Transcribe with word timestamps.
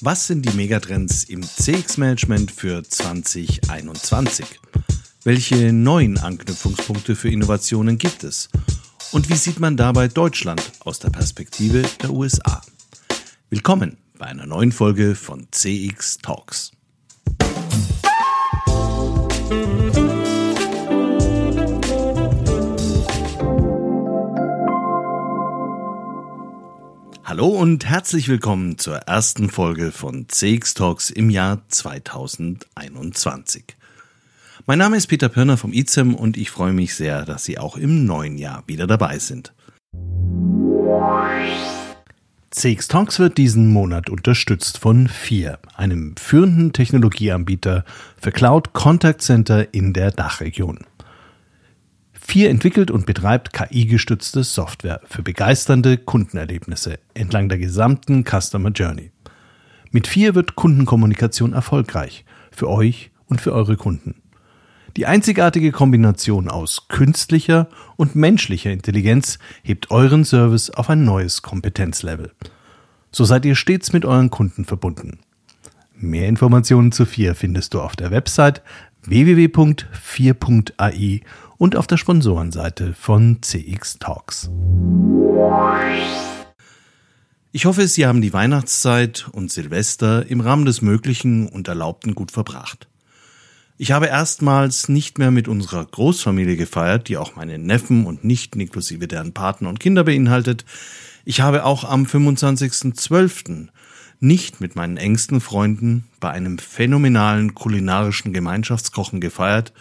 Was 0.00 0.28
sind 0.28 0.46
die 0.46 0.56
Megatrends 0.56 1.24
im 1.24 1.42
CX-Management 1.42 2.52
für 2.52 2.84
2021? 2.84 4.46
Welche 5.24 5.72
neuen 5.72 6.18
Anknüpfungspunkte 6.18 7.16
für 7.16 7.28
Innovationen 7.28 7.98
gibt 7.98 8.22
es? 8.22 8.48
Und 9.10 9.28
wie 9.28 9.34
sieht 9.34 9.58
man 9.58 9.76
dabei 9.76 10.06
Deutschland 10.06 10.62
aus 10.84 11.00
der 11.00 11.10
Perspektive 11.10 11.82
der 12.00 12.10
USA? 12.10 12.62
Willkommen 13.50 13.96
bei 14.16 14.26
einer 14.26 14.46
neuen 14.46 14.70
Folge 14.70 15.16
von 15.16 15.48
CX 15.50 16.18
Talks. 16.18 16.70
Hallo 27.28 27.48
und 27.48 27.84
herzlich 27.84 28.30
willkommen 28.30 28.78
zur 28.78 28.96
ersten 29.00 29.50
Folge 29.50 29.92
von 29.92 30.30
CX 30.30 30.72
Talks 30.72 31.10
im 31.10 31.28
Jahr 31.28 31.60
2021. 31.68 33.64
Mein 34.64 34.78
Name 34.78 34.96
ist 34.96 35.08
Peter 35.08 35.28
Pirner 35.28 35.58
vom 35.58 35.74
ICEM 35.74 36.14
und 36.14 36.38
ich 36.38 36.50
freue 36.50 36.72
mich 36.72 36.94
sehr, 36.94 37.26
dass 37.26 37.44
Sie 37.44 37.58
auch 37.58 37.76
im 37.76 38.06
neuen 38.06 38.38
Jahr 38.38 38.64
wieder 38.66 38.86
dabei 38.86 39.18
sind. 39.18 39.52
CX 42.48 42.88
Talks 42.88 43.18
wird 43.18 43.36
diesen 43.36 43.74
Monat 43.74 44.08
unterstützt 44.08 44.78
von 44.78 45.06
FIR, 45.06 45.58
einem 45.76 46.16
führenden 46.16 46.72
Technologieanbieter 46.72 47.84
für 48.18 48.32
Cloud 48.32 48.72
Contact 48.72 49.20
Center 49.20 49.74
in 49.74 49.92
der 49.92 50.12
Dachregion. 50.12 50.78
Vier 52.30 52.50
entwickelt 52.50 52.90
und 52.90 53.06
betreibt 53.06 53.54
KI-gestützte 53.54 54.44
Software 54.44 55.00
für 55.06 55.22
begeisternde 55.22 55.96
Kundenerlebnisse 55.96 56.98
entlang 57.14 57.48
der 57.48 57.56
gesamten 57.56 58.22
Customer 58.22 58.68
Journey. 58.68 59.12
Mit 59.92 60.06
vier 60.06 60.34
wird 60.34 60.54
Kundenkommunikation 60.54 61.54
erfolgreich 61.54 62.26
für 62.50 62.68
euch 62.68 63.12
und 63.28 63.40
für 63.40 63.54
eure 63.54 63.78
Kunden. 63.78 64.16
Die 64.98 65.06
einzigartige 65.06 65.72
Kombination 65.72 66.50
aus 66.50 66.88
künstlicher 66.88 67.70
und 67.96 68.14
menschlicher 68.14 68.72
Intelligenz 68.72 69.38
hebt 69.62 69.90
euren 69.90 70.26
Service 70.26 70.68
auf 70.68 70.90
ein 70.90 71.06
neues 71.06 71.40
Kompetenzlevel. 71.40 72.32
So 73.10 73.24
seid 73.24 73.46
ihr 73.46 73.54
stets 73.54 73.94
mit 73.94 74.04
euren 74.04 74.28
Kunden 74.28 74.66
verbunden. 74.66 75.20
Mehr 75.94 76.28
Informationen 76.28 76.92
zu 76.92 77.06
4 77.06 77.34
findest 77.34 77.72
du 77.72 77.80
auf 77.80 77.96
der 77.96 78.10
Website 78.10 78.60
www.4.ai 79.04 81.22
und 81.58 81.76
auf 81.76 81.86
der 81.86 81.96
Sponsorenseite 81.96 82.94
von 82.94 83.38
CX 83.42 83.98
Talks. 83.98 84.50
Ich 87.50 87.66
hoffe, 87.66 87.88
Sie 87.88 88.06
haben 88.06 88.22
die 88.22 88.32
Weihnachtszeit 88.32 89.28
und 89.32 89.50
Silvester 89.50 90.26
im 90.26 90.40
Rahmen 90.40 90.64
des 90.64 90.80
Möglichen 90.80 91.48
und 91.48 91.66
Erlaubten 91.66 92.14
gut 92.14 92.30
verbracht. 92.30 92.86
Ich 93.80 93.92
habe 93.92 94.06
erstmals 94.06 94.88
nicht 94.88 95.18
mehr 95.18 95.30
mit 95.30 95.48
unserer 95.48 95.84
Großfamilie 95.84 96.56
gefeiert, 96.56 97.08
die 97.08 97.16
auch 97.16 97.36
meine 97.36 97.58
Neffen 97.58 98.06
und 98.06 98.24
Nichten 98.24 98.60
inklusive 98.60 99.06
deren 99.06 99.32
Paten 99.32 99.66
und 99.66 99.80
Kinder 99.80 100.04
beinhaltet. 100.04 100.64
Ich 101.24 101.40
habe 101.40 101.64
auch 101.64 101.84
am 101.84 102.04
25.12. 102.04 103.68
nicht 104.20 104.60
mit 104.60 104.74
meinen 104.74 104.96
engsten 104.96 105.40
Freunden 105.40 106.04
bei 106.18 106.30
einem 106.30 106.58
phänomenalen 106.58 107.54
kulinarischen 107.54 108.32
Gemeinschaftskochen 108.32 109.20
gefeiert, 109.20 109.72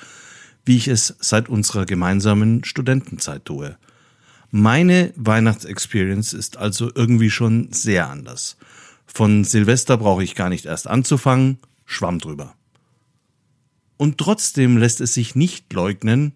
wie 0.68 0.78
ich 0.78 0.88
es 0.88 1.16
seit 1.20 1.50
unserer 1.50 1.86
gemeinsamen 1.86 2.64
Studentenzeit 2.64 3.46
tue. 3.46 3.78
Meine 4.52 5.14
Weihnachtsexperience 5.16 6.34
ist 6.34 6.58
also 6.58 6.92
irgendwie 6.94 7.30
schon 7.30 7.72
sehr 7.72 8.10
anders. 8.10 8.58
Von 9.06 9.44
Silvester 9.44 9.98
brauche 9.98 10.24
ich 10.24 10.36
gar 10.36 10.50
nicht 10.50 10.66
erst 10.66 10.88
anzufangen, 10.88 11.60
schwamm 11.86 12.20
drüber. 12.20 12.54
Und 13.98 14.18
trotzdem 14.18 14.78
lässt 14.78 15.02
es 15.02 15.14
sich 15.14 15.36
nicht 15.36 15.74
leugnen, 15.74 16.34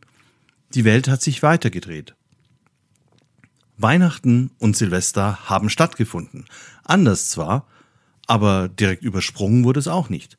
die 0.73 0.85
Welt 0.85 1.07
hat 1.07 1.21
sich 1.21 1.43
weitergedreht. 1.43 2.15
Weihnachten 3.77 4.51
und 4.59 4.77
Silvester 4.77 5.49
haben 5.49 5.69
stattgefunden. 5.69 6.45
Anders 6.83 7.29
zwar, 7.29 7.67
aber 8.27 8.69
direkt 8.69 9.03
übersprungen 9.03 9.63
wurde 9.63 9.79
es 9.79 9.87
auch 9.87 10.09
nicht. 10.09 10.37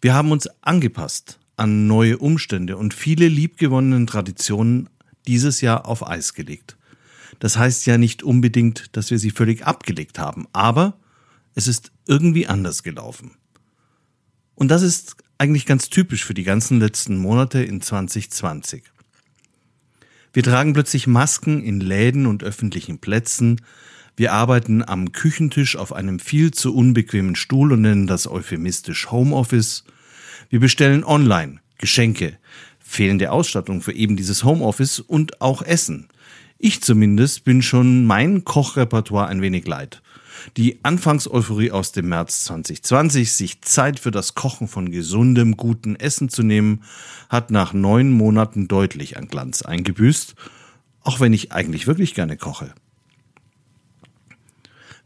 Wir 0.00 0.14
haben 0.14 0.30
uns 0.30 0.48
angepasst, 0.62 1.38
an 1.56 1.86
neue 1.86 2.18
Umstände 2.18 2.76
und 2.76 2.94
viele 2.94 3.28
liebgewonnenen 3.28 4.06
Traditionen 4.06 4.88
dieses 5.26 5.60
Jahr 5.60 5.86
auf 5.86 6.06
Eis 6.06 6.34
gelegt. 6.34 6.76
Das 7.38 7.56
heißt 7.56 7.86
ja 7.86 7.98
nicht 7.98 8.22
unbedingt, 8.22 8.96
dass 8.96 9.10
wir 9.10 9.18
sie 9.18 9.30
völlig 9.30 9.66
abgelegt 9.66 10.18
haben, 10.18 10.46
aber 10.52 10.98
es 11.54 11.68
ist 11.68 11.92
irgendwie 12.06 12.46
anders 12.46 12.82
gelaufen. 12.82 13.32
Und 14.54 14.68
das 14.68 14.82
ist 14.82 15.16
eigentlich 15.38 15.66
ganz 15.66 15.90
typisch 15.90 16.24
für 16.24 16.34
die 16.34 16.44
ganzen 16.44 16.78
letzten 16.78 17.16
Monate 17.16 17.62
in 17.62 17.80
2020. 17.80 18.84
Wir 20.32 20.42
tragen 20.42 20.72
plötzlich 20.72 21.06
Masken 21.06 21.62
in 21.62 21.80
Läden 21.80 22.26
und 22.26 22.42
öffentlichen 22.42 22.98
Plätzen, 22.98 23.60
wir 24.16 24.32
arbeiten 24.32 24.86
am 24.86 25.10
Küchentisch 25.10 25.76
auf 25.76 25.92
einem 25.92 26.20
viel 26.20 26.52
zu 26.52 26.74
unbequemen 26.74 27.34
Stuhl 27.34 27.72
und 27.72 27.80
nennen 27.80 28.06
das 28.06 28.28
euphemistisch 28.28 29.10
Homeoffice, 29.10 29.84
wir 30.50 30.60
bestellen 30.60 31.04
online 31.04 31.60
Geschenke, 31.78 32.38
fehlende 32.78 33.32
Ausstattung 33.32 33.80
für 33.80 33.92
eben 33.92 34.16
dieses 34.16 34.44
Homeoffice 34.44 35.00
und 35.00 35.40
auch 35.40 35.62
Essen. 35.62 36.08
Ich 36.58 36.82
zumindest 36.82 37.44
bin 37.44 37.62
schon 37.62 38.06
mein 38.06 38.44
Kochrepertoire 38.44 39.28
ein 39.28 39.42
wenig 39.42 39.66
leid. 39.66 40.00
Die 40.56 40.78
Anfangseuphorie 40.82 41.70
aus 41.70 41.92
dem 41.92 42.08
März 42.08 42.44
2020, 42.44 43.32
sich 43.32 43.62
Zeit 43.62 43.98
für 43.98 44.10
das 44.10 44.34
Kochen 44.34 44.68
von 44.68 44.90
gesundem, 44.90 45.56
guten 45.56 45.96
Essen 45.96 46.28
zu 46.28 46.42
nehmen, 46.42 46.82
hat 47.28 47.50
nach 47.50 47.72
neun 47.72 48.12
Monaten 48.12 48.68
deutlich 48.68 49.16
an 49.16 49.28
Glanz 49.28 49.62
eingebüßt, 49.62 50.34
auch 51.02 51.20
wenn 51.20 51.32
ich 51.32 51.52
eigentlich 51.52 51.86
wirklich 51.86 52.14
gerne 52.14 52.36
koche. 52.36 52.74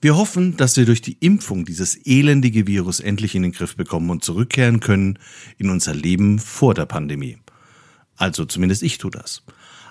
Wir 0.00 0.16
hoffen, 0.16 0.56
dass 0.56 0.76
wir 0.76 0.86
durch 0.86 1.02
die 1.02 1.16
Impfung 1.18 1.64
dieses 1.64 1.96
elendige 2.06 2.68
Virus 2.68 3.00
endlich 3.00 3.34
in 3.34 3.42
den 3.42 3.50
Griff 3.50 3.74
bekommen 3.74 4.10
und 4.10 4.22
zurückkehren 4.22 4.78
können 4.78 5.18
in 5.56 5.70
unser 5.70 5.92
Leben 5.92 6.38
vor 6.38 6.72
der 6.74 6.86
Pandemie. 6.86 7.38
Also 8.16 8.44
zumindest 8.44 8.84
ich 8.84 8.98
tue 8.98 9.10
das. 9.10 9.42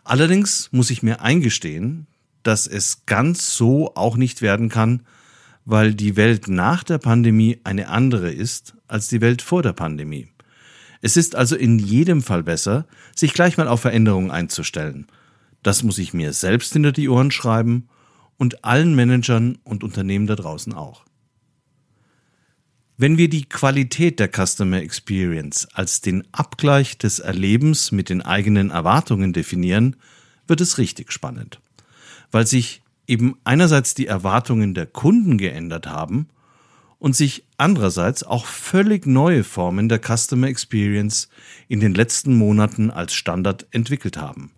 Allerdings 0.05 0.69
muss 0.71 0.91
ich 0.91 1.03
mir 1.03 1.19
eingestehen, 1.19 2.07
dass 2.43 2.67
es 2.67 3.05
ganz 3.05 3.57
so 3.57 3.95
auch 3.95 4.15
nicht 4.15 4.41
werden 4.41 4.69
kann, 4.69 5.01
weil 5.65 5.93
die 5.93 6.15
Welt 6.15 6.47
nach 6.47 6.85
der 6.85 6.99
Pandemie 6.99 7.59
eine 7.65 7.89
andere 7.89 8.31
ist 8.31 8.75
als 8.87 9.09
die 9.09 9.19
Welt 9.19 9.41
vor 9.41 9.61
der 9.61 9.73
Pandemie. 9.73 10.29
Es 11.01 11.17
ist 11.17 11.35
also 11.35 11.57
in 11.57 11.79
jedem 11.79 12.21
Fall 12.21 12.43
besser, 12.43 12.87
sich 13.13 13.33
gleich 13.33 13.57
mal 13.57 13.67
auf 13.67 13.81
Veränderungen 13.81 14.31
einzustellen. 14.31 15.07
Das 15.63 15.83
muss 15.83 15.97
ich 15.97 16.13
mir 16.13 16.31
selbst 16.31 16.71
hinter 16.71 16.93
die 16.93 17.09
Ohren 17.09 17.31
schreiben 17.31 17.89
und 18.37 18.63
allen 18.63 18.95
Managern 18.95 19.57
und 19.63 19.83
Unternehmen 19.83 20.27
da 20.27 20.35
draußen 20.35 20.73
auch. 20.73 21.03
Wenn 22.99 23.17
wir 23.17 23.29
die 23.29 23.45
Qualität 23.45 24.19
der 24.19 24.29
Customer 24.29 24.81
Experience 24.81 25.67
als 25.73 26.01
den 26.01 26.23
Abgleich 26.31 26.97
des 26.97 27.19
Erlebens 27.19 27.91
mit 27.91 28.09
den 28.09 28.23
eigenen 28.23 28.71
Erwartungen 28.71 29.33
definieren, 29.33 29.95
wird 30.47 30.61
es 30.61 30.79
richtig 30.79 31.11
spannend, 31.11 31.59
weil 32.31 32.47
sich 32.47 32.81
eben 33.05 33.37
einerseits 33.43 33.93
die 33.93 34.07
Erwartungen 34.07 34.73
der 34.73 34.87
Kunden 34.87 35.37
geändert 35.37 35.87
haben 35.87 36.27
und 36.99 37.15
sich 37.15 37.45
andererseits 37.57 38.23
auch 38.23 38.45
völlig 38.45 39.05
neue 39.05 39.43
Formen 39.43 39.89
der 39.89 39.99
Customer 39.99 40.47
Experience 40.47 41.29
in 41.67 41.79
den 41.79 41.93
letzten 41.93 42.35
Monaten 42.35 42.89
als 42.89 43.13
Standard 43.13 43.67
entwickelt 43.71 44.17
haben. 44.17 44.51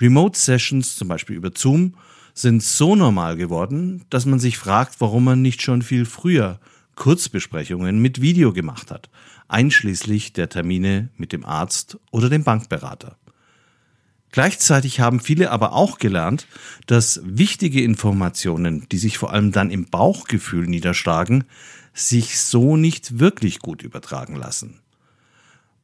Remote 0.00 0.38
Sessions, 0.38 0.96
zum 0.96 1.08
Beispiel 1.08 1.36
über 1.36 1.50
Zoom, 1.54 1.94
sind 2.40 2.62
so 2.62 2.96
normal 2.96 3.36
geworden, 3.36 4.04
dass 4.10 4.26
man 4.26 4.38
sich 4.38 4.58
fragt, 4.58 5.00
warum 5.00 5.24
man 5.24 5.42
nicht 5.42 5.62
schon 5.62 5.82
viel 5.82 6.04
früher 6.04 6.60
Kurzbesprechungen 6.96 8.00
mit 8.00 8.20
Video 8.20 8.52
gemacht 8.52 8.90
hat, 8.90 9.08
einschließlich 9.48 10.32
der 10.32 10.48
Termine 10.48 11.08
mit 11.16 11.32
dem 11.32 11.44
Arzt 11.44 11.98
oder 12.10 12.28
dem 12.28 12.44
Bankberater. 12.44 13.16
Gleichzeitig 14.32 15.00
haben 15.00 15.18
viele 15.18 15.50
aber 15.50 15.72
auch 15.72 15.98
gelernt, 15.98 16.46
dass 16.86 17.20
wichtige 17.24 17.82
Informationen, 17.82 18.86
die 18.92 18.98
sich 18.98 19.18
vor 19.18 19.32
allem 19.32 19.50
dann 19.50 19.70
im 19.70 19.86
Bauchgefühl 19.86 20.66
niederschlagen, 20.66 21.44
sich 21.94 22.38
so 22.38 22.76
nicht 22.76 23.18
wirklich 23.18 23.58
gut 23.58 23.82
übertragen 23.82 24.36
lassen. 24.36 24.80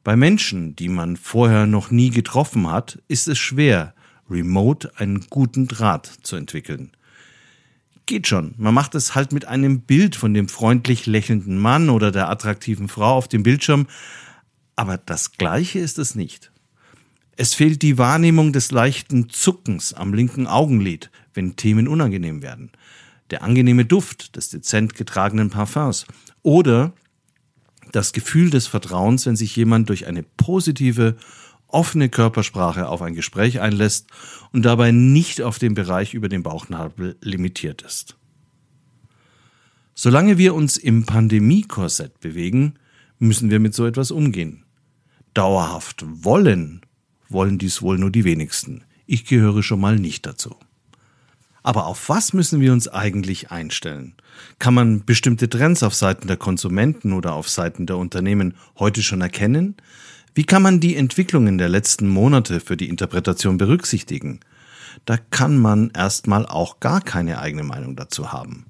Bei 0.03 0.15
Menschen, 0.15 0.75
die 0.77 0.87
man 0.87 1.17
vorher 1.17 1.65
noch 1.67 1.91
nie 1.91 2.09
getroffen 2.09 2.71
hat, 2.71 2.99
ist 3.09 3.27
es 3.27 3.37
schwer, 3.37 3.93
remote 4.29 4.91
einen 4.97 5.27
guten 5.29 5.67
Draht 5.67 6.11
zu 6.23 6.35
entwickeln. 6.35 6.91
Geht 8.05 8.27
schon, 8.27 8.53
man 8.57 8.73
macht 8.73 8.95
es 8.95 9.15
halt 9.15 9.33
mit 9.33 9.45
einem 9.45 9.81
Bild 9.81 10.15
von 10.15 10.33
dem 10.33 10.47
freundlich 10.47 11.05
lächelnden 11.05 11.57
Mann 11.57 11.89
oder 11.89 12.11
der 12.11 12.29
attraktiven 12.29 12.87
Frau 12.87 13.15
auf 13.15 13.27
dem 13.27 13.43
Bildschirm, 13.43 13.87
aber 14.75 14.97
das 14.97 15.33
gleiche 15.33 15.79
ist 15.79 15.99
es 15.99 16.15
nicht. 16.15 16.51
Es 17.35 17.53
fehlt 17.53 17.81
die 17.81 17.97
Wahrnehmung 17.97 18.53
des 18.53 18.71
leichten 18.71 19.29
Zuckens 19.29 19.93
am 19.93 20.13
linken 20.13 20.47
Augenlid, 20.47 21.11
wenn 21.33 21.55
Themen 21.55 21.87
unangenehm 21.87 22.41
werden, 22.41 22.71
der 23.29 23.43
angenehme 23.43 23.85
Duft 23.85 24.35
des 24.35 24.49
dezent 24.49 24.95
getragenen 24.95 25.49
Parfums 25.49 26.05
Oder 26.41 26.93
das 27.91 28.13
Gefühl 28.13 28.49
des 28.49 28.67
Vertrauens, 28.67 29.25
wenn 29.25 29.35
sich 29.35 29.55
jemand 29.55 29.89
durch 29.89 30.07
eine 30.07 30.23
positive, 30.23 31.15
offene 31.67 32.09
Körpersprache 32.09 32.87
auf 32.87 33.01
ein 33.01 33.13
Gespräch 33.13 33.59
einlässt 33.59 34.07
und 34.51 34.63
dabei 34.63 34.91
nicht 34.91 35.41
auf 35.41 35.59
den 35.59 35.73
Bereich 35.73 36.13
über 36.13 36.29
den 36.29 36.43
Bauchnabel 36.43 37.17
limitiert 37.21 37.81
ist. 37.81 38.17
Solange 39.93 40.37
wir 40.37 40.53
uns 40.53 40.77
im 40.77 41.05
Pandemie-Korsett 41.05 42.19
bewegen, 42.19 42.75
müssen 43.19 43.49
wir 43.49 43.59
mit 43.59 43.73
so 43.73 43.85
etwas 43.85 44.11
umgehen. 44.11 44.63
Dauerhaft 45.33 46.05
wollen, 46.05 46.81
wollen 47.29 47.57
dies 47.57 47.81
wohl 47.81 47.97
nur 47.97 48.11
die 48.11 48.23
wenigsten. 48.23 48.83
Ich 49.05 49.25
gehöre 49.25 49.63
schon 49.63 49.79
mal 49.79 49.97
nicht 49.97 50.25
dazu. 50.25 50.55
Aber 51.63 51.87
auf 51.87 52.09
was 52.09 52.31
müssen 52.31 52.61
wir 52.61 52.71
uns 52.71 52.87
eigentlich 52.87 53.51
einstellen? 53.51 54.15
Kann 54.59 54.73
man 54.73 55.03
bestimmte 55.03 55.49
Trends 55.49 55.83
auf 55.83 55.95
Seiten 55.95 56.27
der 56.27 56.37
Konsumenten 56.37 57.11
oder 57.11 57.33
auf 57.33 57.49
Seiten 57.49 57.85
der 57.85 57.97
Unternehmen 57.97 58.53
heute 58.77 59.03
schon 59.03 59.21
erkennen? 59.21 59.75
Wie 60.37 60.43
kann 60.43 60.61
man 60.61 60.79
die 60.79 60.95
Entwicklungen 60.95 61.57
der 61.57 61.67
letzten 61.67 62.07
Monate 62.07 62.59
für 62.59 62.77
die 62.77 62.89
Interpretation 62.89 63.57
berücksichtigen? 63.57 64.39
Da 65.05 65.17
kann 65.17 65.57
man 65.57 65.89
erstmal 65.95 66.45
auch 66.45 66.79
gar 66.79 67.01
keine 67.01 67.39
eigene 67.39 67.63
Meinung 67.63 67.95
dazu 67.95 68.31
haben. 68.31 68.67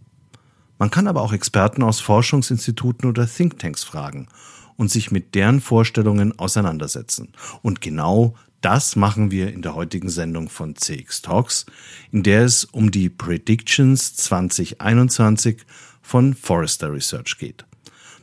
Man 0.79 0.91
kann 0.91 1.07
aber 1.07 1.21
auch 1.21 1.33
Experten 1.33 1.83
aus 1.83 1.99
Forschungsinstituten 1.99 3.09
oder 3.09 3.27
Thinktanks 3.27 3.83
fragen 3.83 4.29
und 4.77 4.89
sich 4.89 5.11
mit 5.11 5.35
deren 5.35 5.59
Vorstellungen 5.59 6.39
auseinandersetzen. 6.39 7.33
Und 7.63 7.81
genau 7.81 8.33
das 8.61 8.95
machen 8.95 9.29
wir 9.29 9.51
in 9.53 9.61
der 9.61 9.75
heutigen 9.75 10.07
Sendung 10.07 10.47
von 10.47 10.73
CX 10.73 11.21
Talks, 11.21 11.65
in 12.13 12.23
der 12.23 12.45
es 12.45 12.63
um 12.63 12.91
die 12.91 13.09
Predictions 13.09 14.15
2021 14.15 15.65
von 16.01 16.33
Forrester 16.33 16.93
Research 16.93 17.37
geht. 17.37 17.65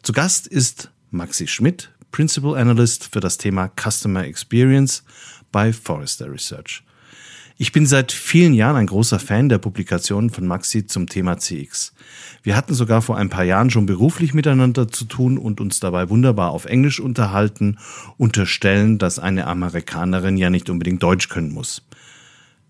Zu 0.02 0.14
Gast 0.14 0.46
ist 0.46 0.90
Maxi 1.10 1.46
Schmidt, 1.46 1.93
Principal 2.14 2.56
Analyst 2.56 3.08
für 3.12 3.18
das 3.18 3.38
Thema 3.38 3.68
Customer 3.74 4.24
Experience 4.24 5.02
bei 5.50 5.72
Forrester 5.72 6.30
Research. 6.30 6.84
Ich 7.58 7.72
bin 7.72 7.86
seit 7.86 8.12
vielen 8.12 8.54
Jahren 8.54 8.76
ein 8.76 8.86
großer 8.86 9.18
Fan 9.18 9.48
der 9.48 9.58
Publikationen 9.58 10.30
von 10.30 10.46
Maxi 10.46 10.86
zum 10.86 11.08
Thema 11.08 11.38
CX. 11.38 11.92
Wir 12.44 12.56
hatten 12.56 12.72
sogar 12.72 13.02
vor 13.02 13.16
ein 13.16 13.30
paar 13.30 13.42
Jahren 13.42 13.68
schon 13.70 13.86
beruflich 13.86 14.32
miteinander 14.32 14.86
zu 14.86 15.06
tun 15.06 15.38
und 15.38 15.60
uns 15.60 15.80
dabei 15.80 16.08
wunderbar 16.08 16.52
auf 16.52 16.66
Englisch 16.66 17.00
unterhalten, 17.00 17.78
unterstellen, 18.16 18.98
dass 18.98 19.18
eine 19.18 19.48
Amerikanerin 19.48 20.36
ja 20.36 20.50
nicht 20.50 20.70
unbedingt 20.70 21.02
Deutsch 21.02 21.28
können 21.28 21.52
muss. 21.52 21.82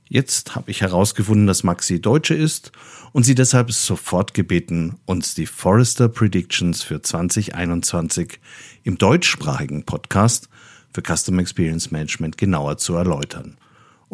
Jetzt 0.09 0.55
habe 0.55 0.71
ich 0.71 0.81
herausgefunden, 0.83 1.47
dass 1.47 1.65
Maxi 1.65 2.01
Deutsche 2.01 2.35
ist 2.35 2.73
und 3.13 3.25
sie 3.25 3.35
deshalb 3.35 3.73
sofort 3.73 4.35
gebeten, 4.35 4.99
uns 5.07 5.35
die 5.35 5.47
Forrester 5.47 6.09
Predictions 6.09 6.83
für 6.83 7.01
2021 7.01 8.39
im 8.83 8.99
deutschsprachigen 8.99 9.85
Podcast 9.85 10.49
für 10.93 11.03
Customer 11.03 11.41
Experience 11.41 11.91
Management 11.91 12.39
genauer 12.39 12.77
zu 12.77 12.95
erläutern 12.95 13.57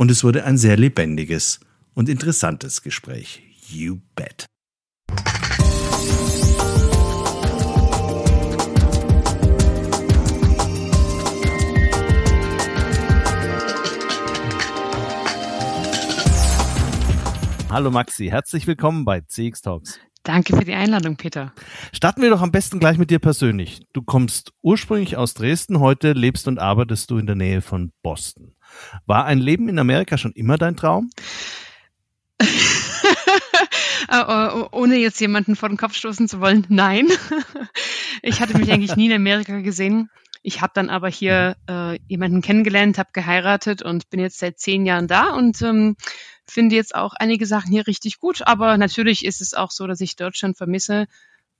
und 0.00 0.10
es 0.10 0.24
wurde 0.24 0.44
ein 0.44 0.56
sehr 0.56 0.78
lebendiges 0.78 1.60
und 1.92 2.08
interessantes 2.08 2.80
Gespräch. 2.80 3.42
You 3.68 3.98
bet. 4.16 4.46
Hallo 17.70 17.92
Maxi, 17.92 18.26
herzlich 18.26 18.66
willkommen 18.66 19.04
bei 19.04 19.20
CX 19.20 19.62
Talks. 19.62 20.00
Danke 20.24 20.56
für 20.56 20.64
die 20.64 20.74
Einladung, 20.74 21.14
Peter. 21.14 21.52
Starten 21.92 22.20
wir 22.20 22.28
doch 22.30 22.42
am 22.42 22.50
besten 22.50 22.80
gleich 22.80 22.98
mit 22.98 23.10
dir 23.10 23.20
persönlich. 23.20 23.82
Du 23.92 24.02
kommst 24.02 24.52
ursprünglich 24.60 25.16
aus 25.16 25.34
Dresden, 25.34 25.78
heute 25.78 26.12
lebst 26.12 26.48
und 26.48 26.58
arbeitest 26.58 27.12
du 27.12 27.18
in 27.18 27.26
der 27.26 27.36
Nähe 27.36 27.62
von 27.62 27.92
Boston. 28.02 28.56
War 29.06 29.24
ein 29.24 29.38
Leben 29.38 29.68
in 29.68 29.78
Amerika 29.78 30.18
schon 30.18 30.32
immer 30.32 30.58
dein 30.58 30.76
Traum? 30.76 31.10
Äh, 32.40 32.46
äh, 34.10 34.64
ohne 34.72 34.96
jetzt 34.96 35.20
jemanden 35.20 35.54
vor 35.54 35.68
den 35.68 35.78
Kopf 35.78 35.94
stoßen 35.94 36.26
zu 36.26 36.40
wollen, 36.40 36.66
nein. 36.70 37.06
ich 38.22 38.40
hatte 38.40 38.58
mich 38.58 38.72
eigentlich 38.72 38.96
nie 38.96 39.06
in 39.06 39.12
Amerika 39.12 39.60
gesehen. 39.60 40.10
Ich 40.42 40.60
habe 40.60 40.72
dann 40.74 40.90
aber 40.90 41.08
hier 41.08 41.56
äh, 41.68 42.00
jemanden 42.08 42.42
kennengelernt, 42.42 42.98
habe 42.98 43.10
geheiratet 43.12 43.82
und 43.82 44.10
bin 44.10 44.18
jetzt 44.18 44.38
seit 44.38 44.58
zehn 44.58 44.86
Jahren 44.86 45.06
da 45.06 45.34
und 45.34 45.62
ähm, 45.62 45.96
finde 46.50 46.76
jetzt 46.76 46.94
auch 46.94 47.14
einige 47.14 47.46
Sachen 47.46 47.70
hier 47.70 47.86
richtig 47.86 48.18
gut. 48.18 48.46
Aber 48.46 48.76
natürlich 48.76 49.24
ist 49.24 49.40
es 49.40 49.54
auch 49.54 49.70
so, 49.70 49.86
dass 49.86 50.00
ich 50.00 50.16
Deutschland 50.16 50.56
vermisse. 50.56 51.06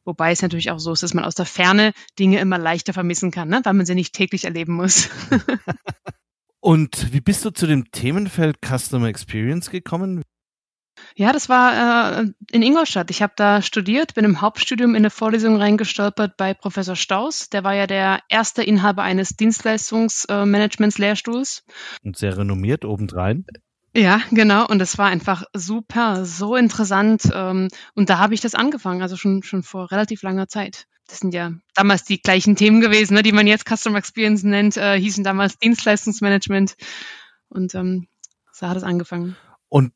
Wobei 0.05 0.33
es 0.33 0.43
natürlich 0.43 0.71
auch 0.71 0.79
so 0.79 0.93
ist, 0.93 1.03
dass 1.03 1.15
man 1.15 1.25
aus 1.25 1.35
der 1.35 1.47
Ferne 1.47 1.93
Dinge 2.19 2.41
immer 2.41 2.59
leichter 2.59 2.93
vermissen 2.93 3.31
kann, 3.31 3.49
ne? 3.49 3.61
weil 3.65 3.75
man 3.75 3.87
sie 3.87 3.95
nicht 3.95 4.15
täglich 4.15 4.45
erleben 4.45 4.75
muss. 4.75 5.09
Und 6.61 7.13
wie 7.13 7.21
bist 7.21 7.45
du 7.45 7.51
zu 7.51 7.67
dem 7.67 7.91
Themenfeld 7.91 8.59
Customer 8.65 9.09
Experience 9.09 9.71
gekommen? 9.71 10.23
Ja, 11.17 11.33
das 11.33 11.49
war 11.49 12.21
äh, 12.21 12.27
in 12.53 12.63
Ingolstadt. 12.63 13.11
Ich 13.11 13.23
habe 13.23 13.33
da 13.37 13.63
studiert, 13.63 14.13
bin 14.15 14.27
im 14.27 14.41
Hauptstudium 14.41 14.91
in 14.91 14.97
eine 14.97 15.11
Vorlesung 15.11 15.57
reingestolpert 15.57 16.37
bei 16.37 16.55
Professor 16.55 16.95
Staus. 16.97 17.51
Der 17.51 17.63
war 17.65 17.75
ja 17.75 17.87
der 17.87 18.21
erste 18.29 18.63
Inhaber 18.63 19.03
eines 19.03 19.37
Dienstleistungsmanagements-Lehrstuhls. 19.37 21.65
Und 22.05 22.17
sehr 22.17 22.37
renommiert 22.37 22.85
obendrein. 22.85 23.45
Ja, 23.95 24.23
genau. 24.31 24.67
Und 24.67 24.81
es 24.81 24.99
war 24.99 25.09
einfach 25.09 25.45
super, 25.53 26.25
so 26.25 26.57
interessant. 26.57 27.23
Ähm, 27.35 27.69
und 27.95 28.09
da 28.09 28.19
habe 28.19 28.35
ich 28.35 28.41
das 28.41 28.55
angefangen, 28.55 29.03
also 29.03 29.17
schon, 29.17 29.43
schon 29.43 29.63
vor 29.63 29.91
relativ 29.91 30.23
langer 30.23 30.49
Zeit 30.49 30.87
das 31.11 31.19
sind 31.19 31.35
ja 31.35 31.53
damals 31.75 32.05
die 32.05 32.23
gleichen 32.23 32.57
Themen 32.57 32.81
gewesen, 32.81 33.15
ne, 33.15 33.23
die 33.23 33.33
man 33.33 33.47
jetzt 33.47 33.69
Customer 33.69 33.99
Experience 33.99 34.45
nennt, 34.45 34.77
äh, 34.77 34.99
hießen 34.99 35.25
damals 35.25 35.59
Dienstleistungsmanagement. 35.59 36.77
Und 37.49 37.75
ähm, 37.75 38.07
so 38.53 38.69
hat 38.69 38.77
es 38.77 38.85
angefangen. 38.85 39.37
Und 39.69 39.93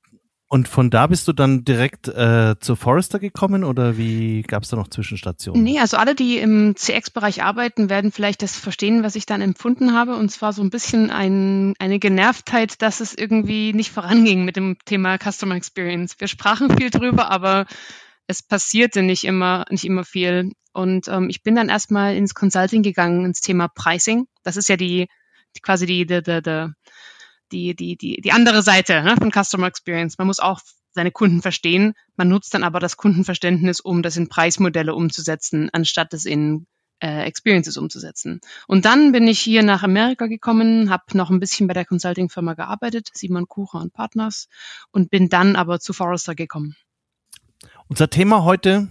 und 0.49 0.69
von 0.69 0.91
da 0.91 1.07
bist 1.07 1.27
du 1.27 1.33
dann 1.33 1.65
direkt 1.65 2.07
äh, 2.09 2.55
zu 2.61 2.77
Forrester 2.77 3.19
gekommen 3.19 3.65
oder 3.65 3.97
wie 3.97 4.43
gab 4.43 4.63
es 4.63 4.69
da 4.69 4.77
noch 4.77 4.89
Zwischenstationen? 4.89 5.65
Nee, 5.65 5.81
also 5.81 5.97
alle, 5.97 6.15
die 6.15 6.39
im 6.39 6.77
CX-Bereich 6.77 7.43
arbeiten, 7.43 7.89
werden 7.89 8.13
vielleicht 8.13 8.43
das 8.43 8.57
verstehen, 8.57 9.03
was 9.03 9.17
ich 9.17 9.27
dann 9.27 9.41
empfunden 9.41 9.95
habe. 9.95 10.17
Und 10.17 10.31
zwar 10.31 10.53
so 10.53 10.63
ein 10.63 10.71
bisschen 10.71 11.11
ein, 11.11 11.75
eine 11.79 11.99
Genervtheit, 11.99 12.83
dass 12.83 13.01
es 13.01 13.15
irgendwie 13.15 13.73
nicht 13.73 13.91
voranging 13.91 14.45
mit 14.45 14.57
dem 14.57 14.77
Thema 14.85 15.19
Customer 15.19 15.57
Experience. 15.57 16.17
Wir 16.19 16.29
sprachen 16.29 16.77
viel 16.77 16.91
drüber, 16.91 17.31
aber 17.31 17.67
es 18.27 18.43
passierte 18.43 19.03
nicht 19.03 19.25
immer, 19.25 19.65
nicht 19.71 19.85
immer 19.85 20.05
viel. 20.05 20.53
Und 20.73 21.09
ähm, 21.09 21.31
ich 21.31 21.43
bin 21.43 21.55
dann 21.55 21.69
erstmal 21.69 22.17
ins 22.17 22.35
Consulting 22.35 22.83
gegangen, 22.83 23.25
ins 23.25 23.41
Thema 23.41 23.69
Pricing. 23.69 24.27
Das 24.43 24.57
ist 24.57 24.69
ja 24.69 24.77
die, 24.77 25.09
die 25.57 25.61
quasi 25.61 25.87
die, 25.87 26.05
die, 26.05 26.23
die, 26.23 26.43
die, 26.43 26.73
die, 27.75 27.97
die, 27.97 28.21
die 28.21 28.33
andere 28.33 28.63
Seite 28.63 29.03
ne, 29.03 29.17
von 29.17 29.31
Customer 29.31 29.67
Experience. 29.67 30.19
Man 30.19 30.27
muss 30.27 30.41
auch 30.41 30.61
seine 30.93 31.11
Kunden 31.11 31.43
verstehen. 31.43 31.95
Man 32.17 32.29
nutzt 32.29 32.55
dann 32.55 32.65
aber 32.65 32.81
das 32.81 32.97
Kundenverständnis, 32.97 33.81
um 33.81 34.03
das 34.03 34.17
in 34.17 34.29
Preismodelle 34.29 34.95
umzusetzen, 34.95 35.69
anstatt 35.73 36.15
es 36.15 36.25
in 36.25 36.67
äh, 37.01 37.25
Experiences 37.25 37.77
umzusetzen. 37.77 38.41
Und 38.67 38.85
dann 38.85 39.13
bin 39.13 39.27
ich 39.27 39.41
hier 39.41 39.63
nach 39.63 39.83
Amerika 39.83 40.27
gekommen, 40.27 40.91
habe 40.91 41.05
noch 41.15 41.31
ein 41.31 41.41
bisschen 41.41 41.67
bei 41.67 41.75
der 41.75 41.85
Consulting-Firma 41.85 42.55
gearbeitet, 42.55 43.11
Simon 43.13 43.49
Kucher 43.49 43.81
und 43.81 43.93
Partners, 43.93 44.49
und 44.91 45.11
bin 45.11 45.29
dann 45.29 45.57
aber 45.57 45.81
zu 45.81 45.93
Forrester 45.93 46.35
gekommen. 46.35 46.77
Unser 47.89 48.09
Thema 48.09 48.45
heute 48.45 48.89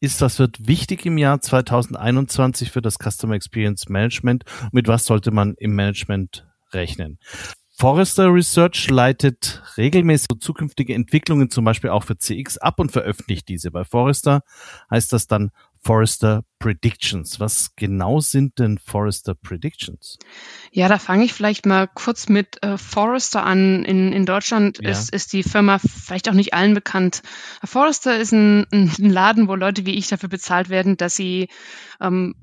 ist, 0.00 0.20
was 0.20 0.38
wird 0.38 0.66
wichtig 0.66 1.06
im 1.06 1.18
Jahr 1.18 1.40
2021 1.40 2.70
für 2.70 2.82
das 2.82 2.98
Customer 2.98 3.34
Experience 3.34 3.88
Management? 3.88 4.44
Mit 4.72 4.88
was 4.88 5.06
sollte 5.06 5.30
man 5.30 5.54
im 5.58 5.74
Management 5.74 6.46
rechnen? 6.72 7.18
Forrester 7.78 8.32
Research 8.32 8.88
leitet 8.88 9.62
regelmäßig 9.76 10.28
zukünftige 10.40 10.94
Entwicklungen 10.94 11.50
zum 11.50 11.66
Beispiel 11.66 11.90
auch 11.90 12.04
für 12.04 12.16
CX 12.16 12.56
ab 12.56 12.80
und 12.80 12.90
veröffentlicht 12.90 13.50
diese. 13.50 13.70
Bei 13.70 13.84
Forrester 13.84 14.40
heißt 14.90 15.12
das 15.12 15.26
dann 15.26 15.50
Forrester 15.84 16.42
Predictions. 16.58 17.38
Was 17.38 17.76
genau 17.76 18.20
sind 18.20 18.58
denn 18.58 18.78
Forrester 18.78 19.34
Predictions? 19.34 20.18
Ja, 20.72 20.88
da 20.88 20.98
fange 20.98 21.26
ich 21.26 21.34
vielleicht 21.34 21.66
mal 21.66 21.86
kurz 21.86 22.30
mit 22.30 22.62
äh, 22.62 22.78
Forrester 22.78 23.44
an. 23.44 23.84
In, 23.84 24.10
in 24.10 24.24
Deutschland 24.24 24.78
ja. 24.82 24.88
ist, 24.88 25.12
ist 25.12 25.34
die 25.34 25.42
Firma 25.42 25.78
vielleicht 25.78 26.30
auch 26.30 26.34
nicht 26.34 26.54
allen 26.54 26.72
bekannt. 26.72 27.22
Forrester 27.62 28.18
ist 28.18 28.32
ein, 28.32 28.66
ein 28.72 28.90
Laden, 28.96 29.48
wo 29.48 29.54
Leute 29.54 29.84
wie 29.84 29.96
ich 29.96 30.08
dafür 30.08 30.30
bezahlt 30.30 30.70
werden, 30.70 30.96
dass 30.96 31.14
sie 31.14 31.48
ähm, 32.00 32.34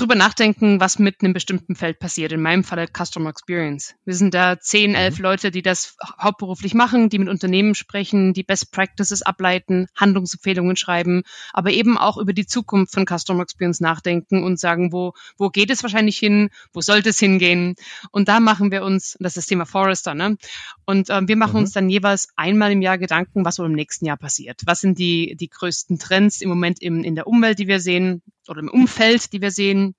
drüber 0.00 0.14
nachdenken, 0.14 0.80
was 0.80 0.98
mit 0.98 1.22
einem 1.22 1.32
bestimmten 1.32 1.74
Feld 1.74 1.98
passiert. 1.98 2.32
In 2.32 2.42
meinem 2.42 2.64
Fall 2.64 2.86
Customer 2.86 3.30
Experience. 3.30 3.94
Wir 4.04 4.14
sind 4.14 4.34
da 4.34 4.58
zehn, 4.58 4.94
elf 4.94 5.18
mhm. 5.18 5.22
Leute, 5.22 5.50
die 5.50 5.62
das 5.62 5.96
hauptberuflich 6.20 6.74
machen, 6.74 7.08
die 7.08 7.18
mit 7.18 7.28
Unternehmen 7.28 7.74
sprechen, 7.74 8.32
die 8.32 8.42
Best 8.42 8.72
Practices 8.72 9.22
ableiten, 9.22 9.86
Handlungsempfehlungen 9.96 10.76
schreiben, 10.76 11.22
aber 11.52 11.70
eben 11.70 11.98
auch 11.98 12.16
über 12.18 12.32
die 12.32 12.46
Zukunft 12.46 12.94
von 12.94 13.06
Customer 13.06 13.42
Experience 13.42 13.80
nachdenken 13.80 14.44
und 14.44 14.58
sagen, 14.58 14.92
wo, 14.92 15.12
wo 15.36 15.50
geht 15.50 15.70
es 15.70 15.82
wahrscheinlich 15.82 16.18
hin, 16.18 16.50
wo 16.72 16.80
sollte 16.80 17.10
es 17.10 17.18
hingehen. 17.18 17.74
Und 18.10 18.28
da 18.28 18.40
machen 18.40 18.70
wir 18.70 18.82
uns, 18.84 19.16
das 19.20 19.32
ist 19.32 19.36
das 19.38 19.46
Thema 19.46 19.66
Forrester, 19.66 20.14
ne? 20.14 20.36
Und 20.84 21.10
äh, 21.10 21.26
wir 21.26 21.36
machen 21.36 21.54
mhm. 21.54 21.60
uns 21.60 21.72
dann 21.72 21.90
jeweils 21.90 22.28
einmal 22.36 22.72
im 22.72 22.82
Jahr 22.82 22.98
Gedanken, 22.98 23.44
was 23.44 23.58
wohl 23.58 23.66
im 23.66 23.72
nächsten 23.72 24.06
Jahr 24.06 24.16
passiert. 24.16 24.60
Was 24.64 24.80
sind 24.80 24.98
die, 24.98 25.36
die 25.36 25.48
größten 25.48 25.98
Trends 25.98 26.40
im 26.40 26.48
Moment 26.48 26.80
im, 26.80 27.04
in 27.04 27.14
der 27.14 27.26
Umwelt, 27.26 27.58
die 27.58 27.68
wir 27.68 27.80
sehen? 27.80 28.22
Oder 28.48 28.60
im 28.60 28.68
Umfeld, 28.68 29.32
die 29.32 29.40
wir 29.40 29.50
sehen, 29.50 29.94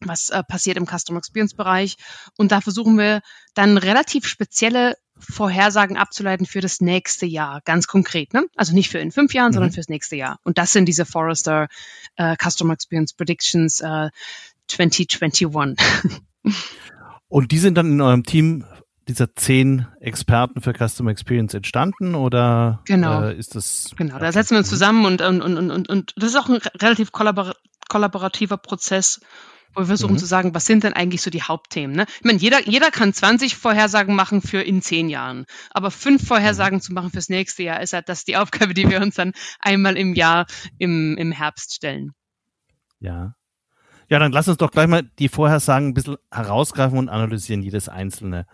was 0.00 0.30
äh, 0.30 0.42
passiert 0.42 0.76
im 0.76 0.86
Customer 0.86 1.18
Experience 1.18 1.54
Bereich. 1.54 1.96
Und 2.36 2.52
da 2.52 2.60
versuchen 2.60 2.96
wir 2.96 3.20
dann 3.54 3.76
relativ 3.76 4.26
spezielle 4.26 4.96
Vorhersagen 5.18 5.98
abzuleiten 5.98 6.46
für 6.46 6.60
das 6.60 6.80
nächste 6.80 7.26
Jahr, 7.26 7.60
ganz 7.64 7.86
konkret. 7.86 8.32
Ne? 8.32 8.46
Also 8.56 8.74
nicht 8.74 8.90
für 8.90 8.98
in 8.98 9.12
fünf 9.12 9.34
Jahren, 9.34 9.50
mhm. 9.50 9.54
sondern 9.54 9.72
fürs 9.72 9.88
nächste 9.88 10.16
Jahr. 10.16 10.38
Und 10.44 10.58
das 10.58 10.72
sind 10.72 10.86
diese 10.86 11.04
Forrester 11.04 11.68
äh, 12.16 12.36
Customer 12.36 12.72
Experience 12.72 13.12
Predictions 13.12 13.80
äh, 13.80 14.08
2021. 14.68 15.76
Und 17.28 17.52
die 17.52 17.58
sind 17.58 17.76
dann 17.76 17.92
in 17.92 18.00
eurem 18.00 18.24
Team 18.24 18.64
dieser 19.06 19.34
zehn 19.34 19.86
Experten 20.00 20.60
für 20.60 20.72
Customer 20.72 21.10
Experience 21.10 21.54
entstanden 21.54 22.14
oder 22.14 22.80
genau. 22.86 23.24
äh, 23.24 23.36
ist 23.36 23.54
das? 23.54 23.90
Genau, 23.96 24.18
da 24.18 24.32
setzen 24.32 24.52
wir 24.52 24.58
uns 24.58 24.68
zusammen 24.68 25.04
und, 25.04 25.20
und, 25.20 25.42
und, 25.42 25.70
und, 25.70 25.88
und 25.88 26.14
das 26.16 26.30
ist 26.30 26.36
auch 26.36 26.48
ein 26.48 26.60
relativ 26.80 27.12
kollabor 27.12 27.54
kollaborativer 27.90 28.56
Prozess, 28.56 29.20
wo 29.74 29.82
wir 29.82 29.86
versuchen 29.86 30.14
mhm. 30.14 30.18
zu 30.18 30.26
sagen, 30.26 30.54
was 30.54 30.64
sind 30.64 30.84
denn 30.84 30.94
eigentlich 30.94 31.20
so 31.20 31.30
die 31.30 31.42
Hauptthemen? 31.42 31.94
Ne? 31.94 32.06
Ich 32.18 32.24
meine, 32.24 32.38
jeder, 32.38 32.66
jeder 32.66 32.90
kann 32.90 33.12
20 33.12 33.56
Vorhersagen 33.56 34.14
machen 34.14 34.40
für 34.40 34.62
in 34.62 34.80
zehn 34.80 35.10
Jahren, 35.10 35.44
aber 35.70 35.90
fünf 35.90 36.26
Vorhersagen 36.26 36.76
mhm. 36.76 36.82
zu 36.82 36.92
machen 36.94 37.10
fürs 37.10 37.28
nächste 37.28 37.62
Jahr 37.62 37.82
ist 37.82 37.92
halt 37.92 38.08
das 38.08 38.24
die 38.24 38.36
Aufgabe, 38.36 38.72
die 38.72 38.88
wir 38.88 39.02
uns 39.02 39.16
dann 39.16 39.32
einmal 39.58 39.96
im 39.98 40.14
Jahr 40.14 40.46
im, 40.78 41.16
im 41.18 41.32
Herbst 41.32 41.74
stellen. 41.74 42.12
Ja. 43.00 43.34
Ja, 44.08 44.18
dann 44.18 44.32
lass 44.32 44.48
uns 44.48 44.56
doch 44.56 44.72
gleich 44.72 44.88
mal 44.88 45.04
die 45.20 45.28
Vorhersagen 45.28 45.88
ein 45.88 45.94
bisschen 45.94 46.16
herausgreifen 46.32 46.98
und 46.98 47.08
analysieren, 47.08 47.62
jedes 47.62 47.88
einzelne. 47.88 48.46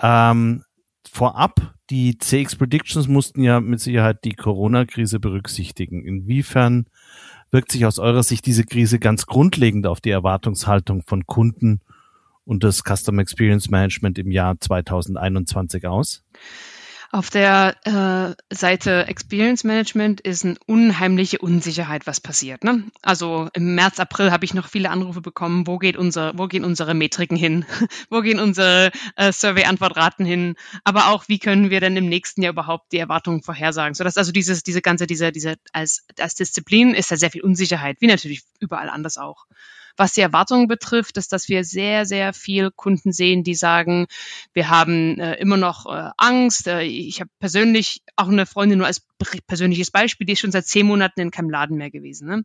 Ähm, 0.00 0.62
vorab, 1.10 1.74
die 1.90 2.18
CX 2.18 2.56
Predictions 2.56 3.08
mussten 3.08 3.42
ja 3.42 3.60
mit 3.60 3.80
Sicherheit 3.80 4.24
die 4.24 4.34
Corona-Krise 4.34 5.18
berücksichtigen. 5.18 6.04
Inwiefern 6.04 6.86
wirkt 7.56 7.72
sich 7.72 7.86
aus 7.86 7.98
eurer 7.98 8.22
Sicht 8.22 8.44
diese 8.44 8.64
Krise 8.64 8.98
ganz 8.98 9.24
grundlegend 9.24 9.86
auf 9.86 10.02
die 10.02 10.10
Erwartungshaltung 10.10 11.02
von 11.06 11.24
Kunden 11.24 11.80
und 12.44 12.62
das 12.62 12.82
Customer 12.84 13.22
Experience 13.22 13.70
Management 13.70 14.18
im 14.18 14.30
Jahr 14.30 14.60
2021 14.60 15.86
aus? 15.86 16.22
Auf 17.16 17.30
der 17.30 17.76
äh, 17.86 18.54
Seite 18.54 19.06
Experience 19.06 19.64
Management 19.64 20.20
ist 20.20 20.44
eine 20.44 20.56
unheimliche 20.66 21.38
Unsicherheit, 21.38 22.06
was 22.06 22.20
passiert. 22.20 22.62
Ne? 22.62 22.84
Also 23.00 23.48
im 23.54 23.74
März, 23.74 23.98
April 24.00 24.32
habe 24.32 24.44
ich 24.44 24.52
noch 24.52 24.68
viele 24.68 24.90
Anrufe 24.90 25.22
bekommen, 25.22 25.66
wo 25.66 25.78
geht 25.78 25.96
unser, 25.96 26.36
wo 26.36 26.46
gehen 26.46 26.62
unsere 26.62 26.92
Metriken 26.92 27.38
hin, 27.38 27.64
wo 28.10 28.20
gehen 28.20 28.38
unsere 28.38 28.92
äh, 29.16 29.32
Survey-Antwortraten 29.32 30.26
hin, 30.26 30.56
aber 30.84 31.08
auch 31.08 31.24
wie 31.26 31.38
können 31.38 31.70
wir 31.70 31.80
denn 31.80 31.96
im 31.96 32.10
nächsten 32.10 32.42
Jahr 32.42 32.52
überhaupt 32.52 32.92
die 32.92 32.98
Erwartungen 32.98 33.42
vorhersagen. 33.42 33.94
So 33.94 34.04
dass 34.04 34.18
also 34.18 34.30
dieses, 34.30 34.62
diese 34.62 34.82
ganze, 34.82 35.06
diese, 35.06 35.32
diese 35.32 35.56
als, 35.72 36.04
als 36.18 36.34
Disziplin 36.34 36.92
ist 36.92 37.10
da 37.10 37.16
sehr 37.16 37.30
viel 37.30 37.40
Unsicherheit, 37.40 37.96
wie 38.00 38.08
natürlich 38.08 38.42
überall 38.60 38.90
anders 38.90 39.16
auch. 39.16 39.46
Was 39.96 40.12
die 40.12 40.20
Erwartungen 40.20 40.68
betrifft, 40.68 41.16
ist, 41.16 41.32
dass 41.32 41.48
wir 41.48 41.64
sehr, 41.64 42.04
sehr 42.04 42.32
viel 42.32 42.70
Kunden 42.70 43.12
sehen, 43.12 43.44
die 43.44 43.54
sagen, 43.54 44.06
wir 44.52 44.68
haben 44.68 45.18
äh, 45.18 45.34
immer 45.36 45.56
noch 45.56 45.86
äh, 45.86 46.10
Angst. 46.18 46.66
Äh, 46.66 46.82
ich 46.82 47.20
habe 47.20 47.30
persönlich 47.38 48.02
auch 48.16 48.28
eine 48.28 48.46
Freundin 48.46 48.78
nur 48.78 48.86
als 48.86 49.06
persönliches 49.46 49.90
Beispiel, 49.90 50.26
die 50.26 50.34
ist 50.34 50.40
schon 50.40 50.52
seit 50.52 50.66
zehn 50.66 50.86
Monaten 50.86 51.20
in 51.20 51.30
keinem 51.30 51.50
Laden 51.50 51.78
mehr 51.78 51.90
gewesen. 51.90 52.28
Ne? 52.28 52.42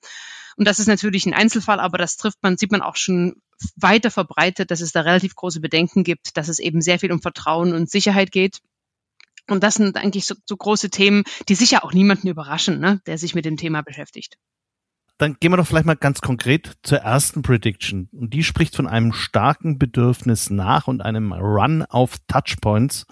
Und 0.55 0.67
das 0.67 0.79
ist 0.79 0.87
natürlich 0.87 1.25
ein 1.25 1.33
Einzelfall, 1.33 1.79
aber 1.79 1.97
das 1.97 2.17
trifft 2.17 2.41
man, 2.41 2.57
sieht 2.57 2.71
man 2.71 2.81
auch 2.81 2.95
schon 2.95 3.41
weiter 3.75 4.11
verbreitet, 4.11 4.71
dass 4.71 4.81
es 4.81 4.91
da 4.91 5.01
relativ 5.01 5.35
große 5.35 5.59
Bedenken 5.59 6.03
gibt, 6.03 6.37
dass 6.37 6.47
es 6.47 6.59
eben 6.59 6.81
sehr 6.81 6.99
viel 6.99 7.11
um 7.11 7.21
Vertrauen 7.21 7.73
und 7.73 7.89
Sicherheit 7.89 8.31
geht. 8.31 8.59
Und 9.49 9.63
das 9.63 9.75
sind 9.75 9.97
eigentlich 9.97 10.25
so, 10.25 10.35
so 10.45 10.55
große 10.55 10.89
Themen, 10.89 11.23
die 11.49 11.55
sicher 11.55 11.83
auch 11.83 11.93
niemanden 11.93 12.27
überraschen, 12.27 12.79
ne, 12.79 13.01
der 13.05 13.17
sich 13.17 13.35
mit 13.35 13.43
dem 13.43 13.57
Thema 13.57 13.81
beschäftigt 13.81 14.37
dann 15.21 15.37
gehen 15.39 15.51
wir 15.51 15.57
doch 15.57 15.67
vielleicht 15.67 15.85
mal 15.85 15.95
ganz 15.95 16.21
konkret 16.21 16.77
zur 16.81 16.97
ersten 16.99 17.43
Prediction. 17.43 18.09
Und 18.11 18.33
die 18.33 18.43
spricht 18.43 18.75
von 18.75 18.87
einem 18.87 19.13
starken 19.13 19.77
Bedürfnis 19.77 20.49
nach 20.49 20.87
und 20.87 21.01
einem 21.01 21.31
Run 21.31 21.83
auf 21.83 22.15
Touchpoints, 22.27 23.05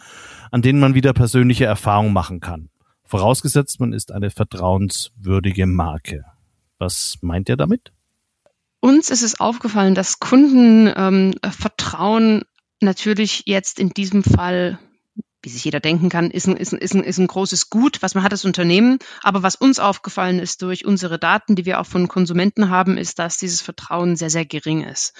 an 0.49 0.63
denen 0.63 0.79
man 0.79 0.95
wieder 0.95 1.13
persönliche 1.13 1.65
Erfahrungen 1.65 2.11
machen 2.11 2.39
kann. 2.39 2.69
Vorausgesetzt, 3.03 3.79
man 3.79 3.93
ist 3.93 4.11
eine 4.11 4.31
vertrauenswürdige 4.31 5.67
Marke. 5.67 6.25
Was 6.79 7.17
meint 7.21 7.47
ihr 7.47 7.57
damit? 7.57 7.91
Uns 8.79 9.11
ist 9.11 9.21
es 9.21 9.39
aufgefallen, 9.39 9.93
dass 9.93 10.19
Kunden 10.19 10.91
ähm, 10.95 11.35
Vertrauen 11.43 12.43
natürlich 12.81 13.43
jetzt 13.45 13.79
in 13.79 13.89
diesem 13.89 14.23
Fall 14.23 14.79
wie 15.41 15.49
sich 15.49 15.63
jeder 15.63 15.79
denken 15.79 16.09
kann, 16.09 16.31
ist 16.31 16.47
ein, 16.47 16.57
ist, 16.57 16.73
ein, 16.73 16.79
ist, 16.79 16.93
ein, 16.93 17.03
ist 17.03 17.17
ein 17.17 17.27
großes 17.27 17.69
Gut, 17.69 18.01
was 18.01 18.13
man 18.13 18.23
hat 18.23 18.33
als 18.33 18.45
Unternehmen. 18.45 18.99
Aber 19.23 19.41
was 19.41 19.55
uns 19.55 19.79
aufgefallen 19.79 20.39
ist 20.39 20.61
durch 20.61 20.85
unsere 20.85 21.17
Daten, 21.17 21.55
die 21.55 21.65
wir 21.65 21.79
auch 21.79 21.85
von 21.85 22.07
Konsumenten 22.07 22.69
haben, 22.69 22.97
ist, 22.97 23.19
dass 23.19 23.37
dieses 23.37 23.61
Vertrauen 23.61 24.15
sehr, 24.15 24.29
sehr 24.29 24.45
gering 24.45 24.83
ist. 24.83 25.13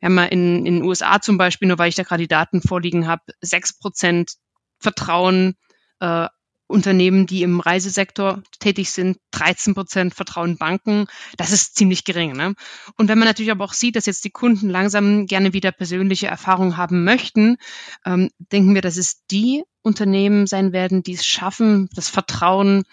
Wir 0.00 0.06
haben 0.06 0.14
mal 0.14 0.26
in, 0.26 0.64
in 0.64 0.76
den 0.76 0.82
USA 0.82 1.20
zum 1.20 1.36
Beispiel, 1.36 1.68
nur 1.68 1.78
weil 1.78 1.90
ich 1.90 1.96
da 1.96 2.02
gerade 2.02 2.22
die 2.22 2.28
Daten 2.28 2.62
vorliegen 2.62 3.06
habe, 3.06 3.22
sechs 3.40 3.78
Prozent 3.78 4.34
Vertrauen 4.78 5.56
äh, 6.00 6.28
Unternehmen, 6.68 7.26
die 7.26 7.42
im 7.42 7.60
Reisesektor 7.60 8.42
tätig 8.60 8.90
sind, 8.90 9.18
13 9.32 9.74
Prozent 9.74 10.14
vertrauen 10.14 10.58
Banken. 10.58 11.06
Das 11.36 11.50
ist 11.50 11.74
ziemlich 11.74 12.04
gering. 12.04 12.36
Ne? 12.36 12.54
Und 12.96 13.08
wenn 13.08 13.18
man 13.18 13.26
natürlich 13.26 13.50
aber 13.50 13.64
auch 13.64 13.72
sieht, 13.72 13.96
dass 13.96 14.06
jetzt 14.06 14.24
die 14.24 14.30
Kunden 14.30 14.68
langsam 14.68 15.26
gerne 15.26 15.52
wieder 15.52 15.72
persönliche 15.72 16.26
Erfahrungen 16.28 16.76
haben 16.76 17.04
möchten, 17.04 17.56
ähm, 18.04 18.30
denken 18.52 18.74
wir, 18.74 18.82
dass 18.82 18.98
es 18.98 19.24
die 19.26 19.64
Unternehmen 19.82 20.46
sein 20.46 20.72
werden, 20.72 21.02
die 21.02 21.14
es 21.14 21.26
schaffen, 21.26 21.88
das 21.94 22.08
Vertrauen 22.08 22.84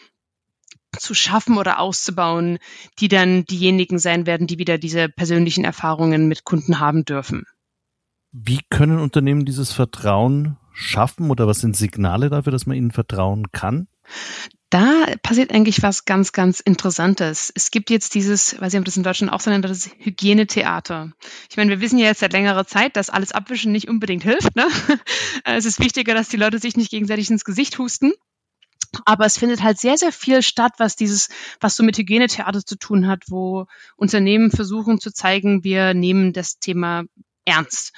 zu 0.97 1.13
schaffen 1.13 1.57
oder 1.57 1.79
auszubauen, 1.79 2.57
die 2.99 3.09
dann 3.09 3.43
diejenigen 3.43 3.99
sein 3.99 4.25
werden, 4.25 4.47
die 4.47 4.57
wieder 4.57 4.77
diese 4.77 5.09
persönlichen 5.09 5.65
Erfahrungen 5.65 6.27
mit 6.29 6.45
Kunden 6.45 6.79
haben 6.79 7.03
dürfen. 7.03 7.43
Wie 8.31 8.59
können 8.69 8.99
Unternehmen 8.99 9.45
dieses 9.45 9.73
Vertrauen 9.73 10.57
schaffen 10.75 11.31
oder 11.31 11.47
was 11.47 11.59
sind 11.59 11.75
Signale 11.75 12.29
dafür, 12.29 12.51
dass 12.51 12.65
man 12.65 12.77
ihnen 12.77 12.91
vertrauen 12.91 13.51
kann? 13.51 13.87
Da 14.69 15.05
passiert 15.21 15.51
eigentlich 15.51 15.83
was 15.83 16.05
ganz, 16.05 16.31
ganz 16.33 16.59
Interessantes. 16.59 17.51
Es 17.55 17.71
gibt 17.71 17.89
jetzt 17.89 18.13
dieses, 18.13 18.59
weiß 18.59 18.73
ich, 18.73 18.79
ob 18.79 18.85
das 18.85 18.97
in 18.97 19.03
Deutschland 19.03 19.31
auch 19.31 19.39
so 19.39 19.49
nennt, 19.49 19.63
das 19.63 19.89
Hygienetheater. 19.99 21.11
Ich 21.49 21.55
meine, 21.55 21.69
wir 21.69 21.81
wissen 21.81 21.97
ja 21.97 22.07
jetzt 22.07 22.19
seit 22.19 22.33
längerer 22.33 22.65
Zeit, 22.65 22.97
dass 22.97 23.09
alles 23.09 23.31
Abwischen 23.31 23.71
nicht 23.71 23.87
unbedingt 23.87 24.23
hilft. 24.23 24.55
Ne? 24.55 24.67
Es 25.43 25.65
ist 25.65 25.79
wichtiger, 25.79 26.13
dass 26.13 26.29
die 26.29 26.37
Leute 26.37 26.59
sich 26.59 26.75
nicht 26.75 26.91
gegenseitig 26.91 27.29
ins 27.29 27.45
Gesicht 27.45 27.77
husten. 27.77 28.11
Aber 29.05 29.25
es 29.25 29.37
findet 29.37 29.61
halt 29.61 29.79
sehr, 29.79 29.97
sehr 29.97 30.11
viel 30.11 30.41
statt, 30.41 30.73
was 30.77 30.95
dieses, 30.95 31.29
was 31.59 31.75
so 31.75 31.83
mit 31.83 31.97
Hygienetheater 31.97 32.65
zu 32.65 32.77
tun 32.77 33.07
hat, 33.07 33.23
wo 33.27 33.67
Unternehmen 33.95 34.51
versuchen 34.51 34.99
zu 34.99 35.11
zeigen, 35.11 35.63
wir 35.63 35.93
nehmen 35.93 36.33
das 36.33 36.59
Thema 36.59 37.03
ernst. 37.45 37.93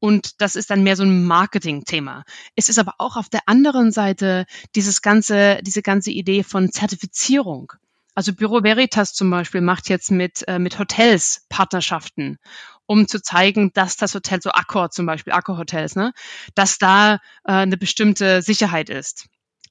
Und 0.00 0.40
das 0.40 0.54
ist 0.54 0.70
dann 0.70 0.82
mehr 0.82 0.96
so 0.96 1.02
ein 1.02 1.24
Marketing-Thema. 1.24 2.24
Es 2.54 2.68
ist 2.68 2.78
aber 2.78 2.94
auch 2.98 3.16
auf 3.16 3.28
der 3.28 3.42
anderen 3.46 3.90
Seite 3.90 4.46
dieses 4.74 5.02
ganze, 5.02 5.60
diese 5.62 5.82
ganze 5.82 6.10
Idee 6.10 6.42
von 6.44 6.70
Zertifizierung. 6.70 7.72
Also 8.14 8.32
Büro 8.32 8.62
Veritas 8.62 9.14
zum 9.14 9.30
Beispiel 9.30 9.60
macht 9.60 9.88
jetzt 9.88 10.10
mit, 10.10 10.46
äh, 10.48 10.58
mit 10.58 10.78
Hotels 10.78 11.46
Partnerschaften, 11.48 12.38
um 12.86 13.06
zu 13.06 13.22
zeigen, 13.22 13.72
dass 13.74 13.96
das 13.96 14.14
Hotel, 14.14 14.40
so 14.42 14.50
Accor 14.50 14.90
zum 14.90 15.06
Beispiel, 15.06 15.32
Accor 15.32 15.56
Hotels, 15.58 15.94
ne, 15.94 16.12
dass 16.54 16.78
da 16.78 17.14
äh, 17.44 17.52
eine 17.52 17.76
bestimmte 17.76 18.42
Sicherheit 18.42 18.90
ist. 18.90 19.28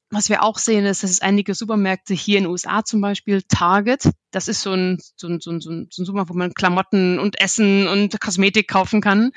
Was 0.09 0.29
wir 0.29 0.41
auch 0.41 0.57
sehen, 0.57 0.85
ist, 0.85 1.03
dass 1.03 1.11
es 1.11 1.21
einige 1.21 1.53
Supermärkte 1.53 2.13
hier 2.13 2.37
in 2.37 2.45
den 2.45 2.51
USA 2.51 2.85
zum 2.85 3.01
Beispiel, 3.01 3.41
Target, 3.41 4.09
das 4.31 4.47
ist 4.47 4.61
so 4.61 4.71
ein, 4.71 4.99
so 5.17 5.27
ein, 5.27 5.41
so 5.41 5.51
ein, 5.51 5.59
so 5.59 5.69
ein 5.69 5.89
Supermarkt, 5.91 6.29
wo 6.29 6.33
man 6.33 6.53
Klamotten 6.53 7.19
und 7.19 7.41
Essen 7.41 7.87
und 7.87 8.19
Kosmetik 8.21 8.69
kaufen 8.69 9.01
kann. 9.01 9.31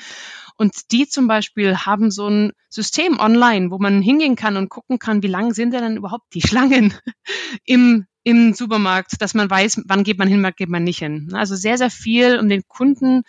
Und 0.57 0.93
die 0.93 1.09
zum 1.09 1.27
Beispiel 1.27 1.77
haben 1.77 2.11
so 2.11 2.29
ein 2.29 2.53
System 2.69 3.19
online, 3.19 3.71
wo 3.71 3.79
man 3.79 4.01
hingehen 4.01 4.37
kann 4.37 4.57
und 4.57 4.69
gucken 4.69 4.99
kann, 4.99 5.23
wie 5.23 5.29
lang 5.29 5.55
sind 5.55 5.73
denn 5.73 5.97
überhaupt 5.97 6.35
die 6.35 6.43
Schlangen 6.43 6.95
im, 7.65 8.07
im 8.23 8.55
Supermarkt, 8.55 9.21
dass 9.21 9.35
man 9.35 9.51
weiß, 9.51 9.83
wann 9.87 10.05
geht 10.05 10.19
man 10.19 10.29
hin, 10.29 10.43
wann 10.43 10.53
geht 10.55 10.69
man 10.69 10.85
nicht 10.85 10.99
hin. 10.99 11.31
Also 11.33 11.57
sehr, 11.57 11.79
sehr 11.79 11.91
viel, 11.91 12.39
um 12.39 12.49
den 12.49 12.63
Kunden, 12.69 13.23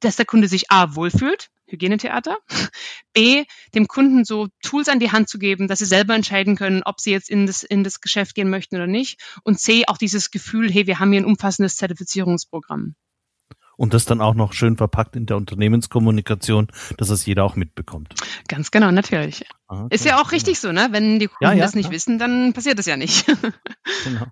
dass 0.00 0.16
der 0.16 0.24
Kunde 0.26 0.48
sich 0.48 0.70
A, 0.70 0.94
wohlfühlt, 0.94 1.50
Hygienetheater, 1.72 2.38
B, 3.12 3.44
dem 3.74 3.88
Kunden 3.88 4.24
so 4.24 4.48
Tools 4.62 4.88
an 4.88 5.00
die 5.00 5.10
Hand 5.10 5.28
zu 5.28 5.38
geben, 5.38 5.68
dass 5.68 5.80
sie 5.80 5.86
selber 5.86 6.14
entscheiden 6.14 6.56
können, 6.56 6.82
ob 6.84 7.00
sie 7.00 7.10
jetzt 7.10 7.30
in 7.30 7.46
das, 7.46 7.62
in 7.62 7.82
das 7.82 8.00
Geschäft 8.00 8.34
gehen 8.34 8.50
möchten 8.50 8.76
oder 8.76 8.86
nicht. 8.86 9.20
Und 9.42 9.58
C, 9.58 9.84
auch 9.86 9.98
dieses 9.98 10.30
Gefühl, 10.30 10.70
hey, 10.70 10.86
wir 10.86 11.00
haben 11.00 11.10
hier 11.12 11.22
ein 11.22 11.26
umfassendes 11.26 11.76
Zertifizierungsprogramm. 11.76 12.94
Und 13.76 13.94
das 13.94 14.04
dann 14.04 14.20
auch 14.20 14.34
noch 14.34 14.52
schön 14.52 14.76
verpackt 14.76 15.16
in 15.16 15.26
der 15.26 15.36
Unternehmenskommunikation, 15.36 16.68
dass 16.98 17.08
das 17.08 17.24
jeder 17.26 17.44
auch 17.44 17.56
mitbekommt. 17.56 18.14
Ganz 18.46 18.70
genau, 18.70 18.90
natürlich. 18.90 19.44
Okay, 19.66 19.94
Ist 19.94 20.04
ja 20.04 20.20
auch 20.20 20.32
richtig 20.32 20.60
so, 20.60 20.72
ne? 20.72 20.88
Wenn 20.90 21.18
die 21.18 21.26
Kunden 21.26 21.44
ja, 21.44 21.52
ja, 21.52 21.64
das 21.64 21.74
nicht 21.74 21.86
ja. 21.86 21.92
wissen, 21.92 22.18
dann 22.18 22.52
passiert 22.52 22.78
das 22.78 22.86
ja 22.86 22.96
nicht. 22.96 23.26
genau. 24.04 24.26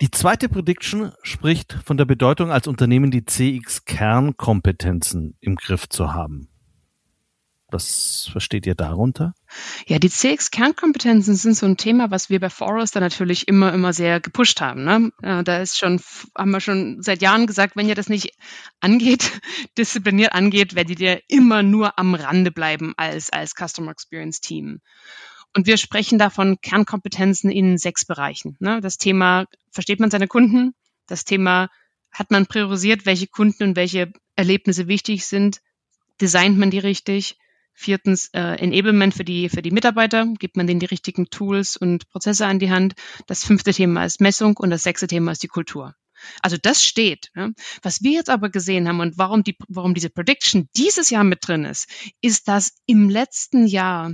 Die 0.00 0.12
zweite 0.12 0.48
Prediction 0.48 1.10
spricht 1.22 1.76
von 1.84 1.96
der 1.96 2.04
Bedeutung 2.04 2.52
als 2.52 2.68
Unternehmen 2.68 3.10
die 3.10 3.24
CX-Kernkompetenzen 3.24 5.36
im 5.40 5.56
Griff 5.56 5.88
zu 5.88 6.14
haben. 6.14 6.48
Was 7.70 8.28
versteht 8.30 8.66
ihr 8.66 8.76
darunter? 8.76 9.34
Ja, 9.88 9.98
die 9.98 10.08
CX-Kernkompetenzen 10.08 11.34
sind 11.34 11.54
so 11.54 11.66
ein 11.66 11.76
Thema, 11.76 12.12
was 12.12 12.30
wir 12.30 12.38
bei 12.38 12.48
Forrester 12.48 13.00
natürlich 13.00 13.48
immer, 13.48 13.74
immer 13.74 13.92
sehr 13.92 14.20
gepusht 14.20 14.60
haben. 14.60 14.84
Ne? 14.84 15.10
Äh, 15.20 15.42
da 15.42 15.58
ist 15.58 15.76
schon, 15.76 16.00
haben 16.36 16.52
wir 16.52 16.60
schon 16.60 17.02
seit 17.02 17.20
Jahren 17.20 17.48
gesagt, 17.48 17.74
wenn 17.74 17.88
ihr 17.88 17.96
das 17.96 18.08
nicht 18.08 18.30
angeht, 18.80 19.40
diszipliniert 19.78 20.32
angeht, 20.32 20.76
werdet 20.76 21.00
ihr 21.00 21.22
immer 21.26 21.64
nur 21.64 21.98
am 21.98 22.14
Rande 22.14 22.52
bleiben 22.52 22.94
als, 22.96 23.30
als 23.30 23.54
Customer 23.54 23.90
Experience 23.90 24.40
Team. 24.40 24.80
Und 25.54 25.66
wir 25.66 25.76
sprechen 25.76 26.18
da 26.18 26.30
von 26.30 26.60
Kernkompetenzen 26.60 27.50
in 27.50 27.78
sechs 27.78 28.04
Bereichen. 28.04 28.56
Ne? 28.60 28.80
Das 28.80 28.98
Thema, 28.98 29.46
versteht 29.70 30.00
man 30.00 30.10
seine 30.10 30.28
Kunden? 30.28 30.74
Das 31.06 31.24
Thema, 31.24 31.68
hat 32.10 32.30
man 32.30 32.46
priorisiert, 32.46 33.06
welche 33.06 33.26
Kunden 33.26 33.62
und 33.64 33.76
welche 33.76 34.12
Erlebnisse 34.34 34.88
wichtig 34.88 35.26
sind? 35.26 35.60
Designt 36.20 36.58
man 36.58 36.70
die 36.70 36.78
richtig? 36.78 37.38
Viertens, 37.72 38.30
äh, 38.32 38.40
Enablement 38.40 39.14
für 39.14 39.24
die, 39.24 39.48
für 39.48 39.62
die 39.62 39.70
Mitarbeiter. 39.70 40.26
Gibt 40.38 40.56
man 40.56 40.66
denen 40.66 40.80
die 40.80 40.86
richtigen 40.86 41.30
Tools 41.30 41.76
und 41.76 42.08
Prozesse 42.10 42.46
an 42.46 42.58
die 42.58 42.70
Hand? 42.70 42.94
Das 43.26 43.44
fünfte 43.44 43.72
Thema 43.72 44.04
ist 44.04 44.20
Messung 44.20 44.56
und 44.56 44.70
das 44.70 44.82
sechste 44.82 45.06
Thema 45.06 45.32
ist 45.32 45.44
die 45.44 45.48
Kultur. 45.48 45.94
Also 46.42 46.56
das 46.60 46.82
steht. 46.82 47.30
Ja. 47.36 47.50
Was 47.82 48.02
wir 48.02 48.12
jetzt 48.12 48.30
aber 48.30 48.50
gesehen 48.50 48.88
haben 48.88 48.98
und 48.98 49.16
warum, 49.18 49.44
die, 49.44 49.56
warum 49.68 49.94
diese 49.94 50.10
Prediction 50.10 50.68
dieses 50.76 51.10
Jahr 51.10 51.22
mit 51.22 51.46
drin 51.46 51.64
ist, 51.64 51.88
ist, 52.20 52.48
dass 52.48 52.74
im 52.86 53.08
letzten 53.08 53.68
Jahr 53.68 54.12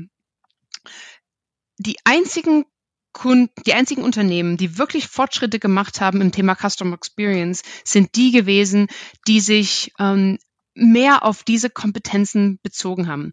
die 1.78 1.96
einzigen 2.04 2.64
Kunden, 3.12 3.50
die 3.64 3.74
einzigen 3.74 4.02
Unternehmen, 4.02 4.56
die 4.56 4.76
wirklich 4.76 5.06
Fortschritte 5.06 5.58
gemacht 5.58 6.00
haben 6.00 6.20
im 6.20 6.32
Thema 6.32 6.56
Customer 6.56 6.94
Experience, 6.94 7.62
sind 7.84 8.16
die 8.16 8.32
gewesen, 8.32 8.88
die 9.26 9.40
sich 9.40 9.92
ähm, 9.98 10.38
mehr 10.74 11.24
auf 11.24 11.44
diese 11.44 11.70
Kompetenzen 11.70 12.58
bezogen 12.62 13.06
haben. 13.06 13.32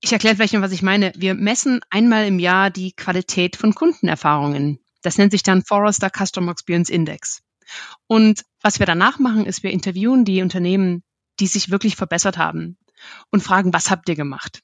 Ich 0.00 0.12
erkläre 0.12 0.36
vielleicht 0.36 0.54
noch, 0.54 0.62
was 0.62 0.72
ich 0.72 0.82
meine. 0.82 1.12
Wir 1.16 1.34
messen 1.34 1.80
einmal 1.90 2.26
im 2.26 2.38
Jahr 2.38 2.70
die 2.70 2.92
Qualität 2.92 3.56
von 3.56 3.74
Kundenerfahrungen. 3.74 4.78
Das 5.02 5.18
nennt 5.18 5.32
sich 5.32 5.42
dann 5.42 5.64
Forrester 5.64 6.10
Customer 6.10 6.52
Experience 6.52 6.90
Index. 6.90 7.42
Und 8.06 8.44
was 8.60 8.78
wir 8.78 8.86
danach 8.86 9.18
machen, 9.18 9.46
ist, 9.46 9.62
wir 9.62 9.70
interviewen 9.70 10.24
die 10.24 10.42
Unternehmen, 10.42 11.02
die 11.38 11.46
sich 11.46 11.70
wirklich 11.70 11.96
verbessert 11.96 12.36
haben 12.36 12.76
und 13.30 13.42
fragen, 13.42 13.72
was 13.72 13.90
habt 13.90 14.08
ihr 14.08 14.16
gemacht? 14.16 14.60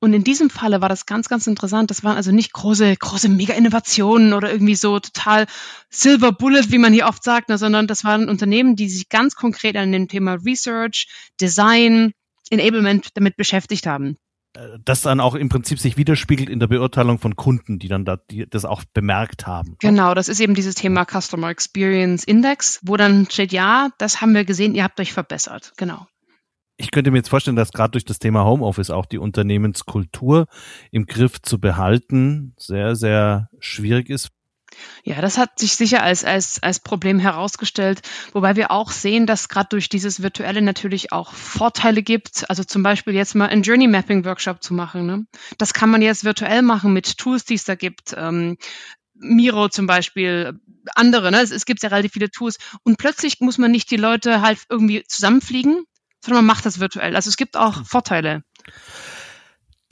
Und 0.00 0.12
in 0.12 0.24
diesem 0.24 0.50
Falle 0.50 0.80
war 0.80 0.88
das 0.88 1.06
ganz, 1.06 1.28
ganz 1.28 1.46
interessant. 1.46 1.90
Das 1.90 2.04
waren 2.04 2.16
also 2.16 2.30
nicht 2.30 2.52
große, 2.52 2.94
große 2.94 3.28
Mega-Innovationen 3.28 4.34
oder 4.34 4.52
irgendwie 4.52 4.74
so 4.74 5.00
total 5.00 5.46
Silver 5.88 6.32
Bullet, 6.32 6.70
wie 6.70 6.78
man 6.78 6.92
hier 6.92 7.06
oft 7.06 7.24
sagt, 7.24 7.48
ne, 7.48 7.56
sondern 7.56 7.86
das 7.86 8.04
waren 8.04 8.28
Unternehmen, 8.28 8.76
die 8.76 8.88
sich 8.88 9.08
ganz 9.08 9.34
konkret 9.34 9.76
an 9.76 9.92
dem 9.92 10.08
Thema 10.08 10.34
Research, 10.34 11.08
Design, 11.40 12.12
Enablement 12.50 13.08
damit 13.14 13.36
beschäftigt 13.36 13.86
haben. 13.86 14.18
Äh, 14.56 14.78
das 14.84 15.02
dann 15.02 15.20
auch 15.20 15.34
im 15.34 15.48
Prinzip 15.48 15.78
sich 15.78 15.96
widerspiegelt 15.96 16.48
in 16.48 16.60
der 16.60 16.66
Beurteilung 16.66 17.18
von 17.18 17.36
Kunden, 17.36 17.78
die 17.78 17.88
dann 17.88 18.04
da, 18.04 18.18
die 18.30 18.46
das 18.48 18.64
auch 18.64 18.84
bemerkt 18.92 19.46
haben. 19.46 19.76
Genau, 19.80 20.14
das 20.14 20.28
ist 20.28 20.40
eben 20.40 20.54
dieses 20.54 20.74
Thema 20.74 21.06
Customer 21.06 21.48
Experience 21.48 22.24
Index, 22.24 22.80
wo 22.82 22.96
dann 22.96 23.30
steht, 23.30 23.52
ja, 23.52 23.88
das 23.98 24.20
haben 24.20 24.34
wir 24.34 24.44
gesehen, 24.44 24.74
ihr 24.74 24.84
habt 24.84 25.00
euch 25.00 25.12
verbessert. 25.12 25.72
Genau 25.76 26.06
ich 26.76 26.90
könnte 26.90 27.10
mir 27.10 27.18
jetzt 27.18 27.28
vorstellen, 27.28 27.56
dass 27.56 27.72
gerade 27.72 27.92
durch 27.92 28.04
das 28.04 28.18
Thema 28.18 28.44
Homeoffice 28.44 28.90
auch 28.90 29.06
die 29.06 29.18
Unternehmenskultur 29.18 30.46
im 30.90 31.06
Griff 31.06 31.40
zu 31.40 31.60
behalten 31.60 32.54
sehr, 32.56 32.96
sehr 32.96 33.48
schwierig 33.60 34.10
ist. 34.10 34.30
Ja, 35.04 35.20
das 35.20 35.38
hat 35.38 35.58
sich 35.60 35.76
sicher 35.76 36.02
als, 36.02 36.24
als, 36.24 36.60
als 36.60 36.80
Problem 36.80 37.20
herausgestellt, 37.20 38.02
wobei 38.32 38.56
wir 38.56 38.72
auch 38.72 38.90
sehen, 38.90 39.24
dass 39.26 39.48
gerade 39.48 39.68
durch 39.70 39.88
dieses 39.88 40.22
Virtuelle 40.22 40.62
natürlich 40.62 41.12
auch 41.12 41.32
Vorteile 41.32 42.02
gibt. 42.02 42.48
Also 42.48 42.64
zum 42.64 42.82
Beispiel 42.82 43.14
jetzt 43.14 43.34
mal 43.34 43.48
einen 43.48 43.62
Journey 43.62 43.86
Mapping 43.86 44.24
Workshop 44.24 44.64
zu 44.64 44.74
machen. 44.74 45.06
Ne? 45.06 45.26
Das 45.58 45.74
kann 45.74 45.90
man 45.90 46.02
jetzt 46.02 46.24
virtuell 46.24 46.62
machen 46.62 46.92
mit 46.92 47.18
Tools, 47.18 47.44
die 47.44 47.54
es 47.54 47.64
da 47.64 47.76
gibt. 47.76 48.14
Ähm, 48.16 48.56
Miro 49.14 49.68
zum 49.68 49.86
Beispiel, 49.86 50.58
andere, 50.96 51.30
ne? 51.30 51.40
es, 51.40 51.52
es 51.52 51.66
gibt 51.66 51.82
ja 51.84 51.90
relativ 51.90 52.12
viele 52.12 52.30
Tools. 52.30 52.58
Und 52.82 52.98
plötzlich 52.98 53.40
muss 53.40 53.58
man 53.58 53.70
nicht 53.70 53.90
die 53.92 53.96
Leute 53.96 54.40
halt 54.40 54.58
irgendwie 54.68 55.04
zusammenfliegen, 55.06 55.84
sondern 56.24 56.44
man 56.44 56.54
macht 56.54 56.66
das 56.66 56.80
virtuell. 56.80 57.14
Also 57.16 57.28
es 57.28 57.36
gibt 57.36 57.56
auch 57.56 57.76
hm. 57.76 57.84
Vorteile. 57.84 58.42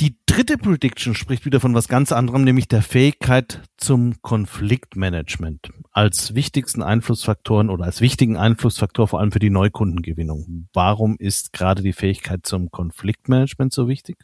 Die 0.01 0.17
dritte 0.27 0.59
Prediction 0.59 1.15
spricht 1.15 1.45
wieder 1.45 1.61
von 1.61 1.75
was 1.75 1.87
ganz 1.87 2.11
anderem, 2.11 2.43
nämlich 2.43 2.67
der 2.67 2.83
Fähigkeit 2.83 3.61
zum 3.77 4.21
Konfliktmanagement 4.23 5.71
als 5.93 6.35
wichtigsten 6.35 6.83
Einflussfaktoren 6.83 7.71
oder 7.71 7.85
als 7.85 8.01
wichtigen 8.01 8.37
Einflussfaktor 8.37 9.07
vor 9.07 9.21
allem 9.21 9.31
für 9.31 9.39
die 9.39 9.51
Neukundengewinnung. 9.51 10.69
Warum 10.73 11.17
ist 11.19 11.53
gerade 11.53 11.83
die 11.83 11.93
Fähigkeit 11.93 12.45
zum 12.45 12.71
Konfliktmanagement 12.71 13.73
so 13.73 13.87
wichtig? 13.87 14.17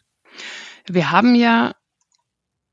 Wir 0.88 1.12
haben 1.12 1.35
ja 1.35 1.75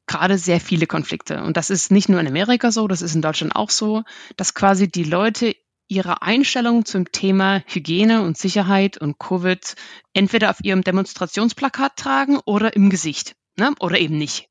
gerade 0.08 0.38
sehr 0.38 0.60
viele 0.60 0.88
Konflikte. 0.88 1.44
Und 1.44 1.58
das 1.58 1.70
ist 1.70 1.92
nicht 1.92 2.10
nur 2.10 2.20
in 2.20 2.28
Amerika 2.28 2.72
so, 2.72 2.88
das 2.88 3.02
ist 3.02 3.16
in 3.16 3.22
Deutschland 3.22 3.56
auch 3.56 3.70
so, 3.70 4.04
dass 4.38 4.54
quasi 4.54 4.90
die 4.90 5.04
Leute 5.04 5.56
ihre 5.88 6.22
Einstellung 6.22 6.86
zum 6.86 7.12
Thema 7.12 7.64
Hygiene 7.68 8.24
und 8.24 8.38
Sicherheit 8.38 8.98
und 8.98 9.20
Covid 9.20 9.76
entweder 10.14 10.50
auf 10.50 10.64
ihrem 10.64 10.84
Demonstrationsplakat 10.84 11.96
tragen 11.96 12.40
oder 12.46 12.76
im 12.76 12.90
Gesicht, 12.90 13.36
ne? 13.56 13.74
oder 13.80 14.00
eben 14.00 14.18
nicht. 14.18 14.50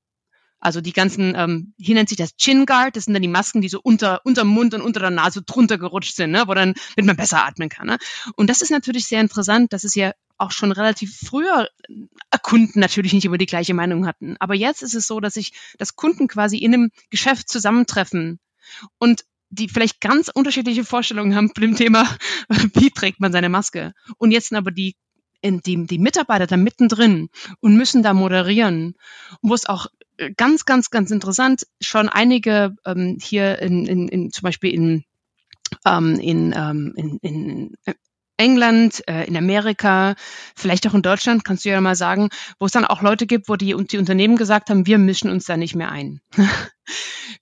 Also 0.64 0.80
die 0.80 0.94
ganzen, 0.94 1.34
ähm, 1.36 1.74
hier 1.76 1.94
nennt 1.94 2.08
sich 2.08 2.16
das 2.16 2.36
Chin 2.36 2.64
Guard, 2.64 2.96
das 2.96 3.04
sind 3.04 3.12
dann 3.12 3.20
die 3.20 3.28
Masken, 3.28 3.60
die 3.60 3.68
so 3.68 3.80
unter, 3.82 4.22
unter 4.24 4.44
Mund 4.44 4.72
und 4.72 4.80
unter 4.80 5.00
der 5.00 5.10
Nase 5.10 5.42
drunter 5.42 5.76
gerutscht 5.76 6.16
sind, 6.16 6.30
ne? 6.30 6.44
wo 6.46 6.54
dann, 6.54 6.72
damit 6.96 7.06
man 7.06 7.16
besser 7.16 7.44
atmen 7.44 7.68
kann. 7.68 7.86
Ne? 7.86 7.98
Und 8.36 8.48
das 8.48 8.62
ist 8.62 8.70
natürlich 8.70 9.06
sehr 9.06 9.20
interessant, 9.20 9.74
dass 9.74 9.84
es 9.84 9.94
ja 9.94 10.12
auch 10.38 10.52
schon 10.52 10.72
relativ 10.72 11.18
früher 11.18 11.68
Kunden 12.42 12.80
natürlich 12.80 13.12
nicht 13.12 13.26
immer 13.26 13.36
die 13.36 13.44
gleiche 13.44 13.74
Meinung 13.74 14.06
hatten. 14.06 14.36
Aber 14.40 14.54
jetzt 14.54 14.82
ist 14.82 14.94
es 14.94 15.06
so, 15.06 15.20
dass 15.20 15.34
sich, 15.34 15.52
dass 15.78 15.96
Kunden 15.96 16.28
quasi 16.28 16.56
in 16.56 16.72
einem 16.72 16.90
Geschäft 17.10 17.50
zusammentreffen 17.50 18.40
und 18.98 19.24
die 19.54 19.68
vielleicht 19.68 20.00
ganz 20.00 20.28
unterschiedliche 20.28 20.84
Vorstellungen 20.84 21.34
haben 21.34 21.54
zu 21.54 21.60
dem 21.60 21.76
Thema, 21.76 22.06
wie 22.74 22.90
trägt 22.90 23.20
man 23.20 23.32
seine 23.32 23.48
Maske. 23.48 23.92
Und 24.18 24.30
jetzt 24.30 24.48
sind 24.48 24.58
aber 24.58 24.70
die, 24.70 24.96
die, 25.44 25.86
die 25.86 25.98
Mitarbeiter 25.98 26.46
da 26.46 26.56
mittendrin 26.56 27.28
und 27.60 27.76
müssen 27.76 28.02
da 28.02 28.14
moderieren, 28.14 28.94
wo 29.42 29.54
es 29.54 29.66
auch 29.66 29.86
äh, 30.16 30.30
ganz, 30.36 30.64
ganz, 30.64 30.90
ganz 30.90 31.10
interessant 31.10 31.66
schon 31.80 32.08
einige 32.08 32.76
ähm, 32.84 33.18
hier 33.20 33.58
in, 33.60 33.86
in, 33.86 34.08
in 34.08 34.32
zum 34.32 34.42
Beispiel 34.42 34.72
in 34.72 35.04
ähm, 35.86 36.18
in, 36.20 36.54
ähm, 36.56 36.92
in, 36.96 37.18
in 37.18 37.74
England, 38.36 39.02
äh, 39.08 39.26
in 39.26 39.36
Amerika, 39.36 40.14
vielleicht 40.56 40.86
auch 40.86 40.94
in 40.94 41.02
Deutschland, 41.02 41.44
kannst 41.44 41.64
du 41.64 41.68
ja 41.68 41.80
mal 41.80 41.94
sagen, 41.94 42.30
wo 42.58 42.66
es 42.66 42.72
dann 42.72 42.84
auch 42.84 43.00
Leute 43.02 43.26
gibt, 43.26 43.48
wo 43.48 43.56
die, 43.56 43.74
die 43.86 43.98
Unternehmen 43.98 44.36
gesagt 44.36 44.70
haben, 44.70 44.86
wir 44.86 44.98
mischen 44.98 45.30
uns 45.30 45.44
da 45.44 45.56
nicht 45.56 45.74
mehr 45.74 45.90
ein. 45.92 46.20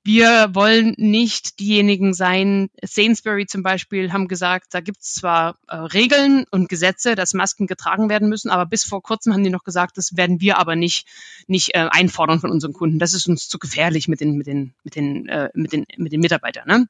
wir 0.04 0.50
wollen 0.52 0.94
nicht 0.98 1.60
diejenigen 1.60 2.12
sein. 2.12 2.68
Sainsbury 2.82 3.46
zum 3.46 3.62
Beispiel 3.62 4.12
haben 4.12 4.28
gesagt, 4.28 4.68
da 4.72 4.80
gibt 4.80 5.02
es 5.02 5.14
zwar 5.14 5.56
äh, 5.68 5.76
Regeln 5.76 6.44
und 6.50 6.68
Gesetze, 6.68 7.14
dass 7.14 7.32
Masken 7.32 7.66
getragen 7.66 8.08
werden 8.10 8.28
müssen, 8.28 8.50
aber 8.50 8.66
bis 8.66 8.84
vor 8.84 9.02
kurzem 9.02 9.32
haben 9.32 9.44
die 9.44 9.50
noch 9.50 9.64
gesagt, 9.64 9.96
das 9.96 10.16
werden 10.16 10.40
wir 10.40 10.58
aber 10.58 10.76
nicht, 10.76 11.06
nicht 11.46 11.74
äh, 11.74 11.88
einfordern 11.90 12.40
von 12.40 12.50
unseren 12.50 12.74
Kunden. 12.74 12.98
Das 12.98 13.14
ist 13.14 13.26
uns 13.28 13.48
zu 13.48 13.58
gefährlich 13.58 14.08
mit 14.08 14.20
den, 14.20 14.36
mit 14.36 14.46
den, 14.46 14.74
mit 14.84 14.94
den, 14.96 15.28
äh, 15.28 15.48
mit 15.54 15.72
den, 15.72 15.86
mit 15.96 16.12
den 16.12 16.20
Mitarbeitern. 16.20 16.66
Ne? 16.66 16.88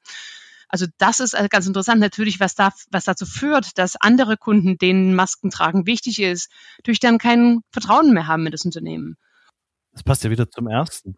Also 0.73 0.87
das 0.97 1.21
ist 1.21 1.35
äh, 1.35 1.49
ganz 1.51 1.67
interessant 1.67 2.01
natürlich, 2.01 2.41
was, 2.41 2.55
da, 2.55 2.73
was 2.91 3.05
dazu 3.05 3.27
führt, 3.27 3.77
dass 3.79 3.95
andere 3.95 4.39
Kunden, 4.39 4.79
denen 4.79 5.15
Masken 5.15 5.51
tragen 5.51 5.87
wichtig 5.87 6.21
ist, 6.21 6.51
durch 6.83 6.99
dann 6.99 7.19
kein 7.19 7.61
Vertrauen 7.71 8.13
mehr 8.15 8.27
haben 8.27 8.47
in 8.47 8.53
das 8.53 8.65
Unternehmen. 8.65 9.17
Das 9.93 10.03
passt 10.03 10.25
ja 10.25 10.31
wieder 10.31 10.51
zum 10.51 10.69
ersten. 10.69 11.15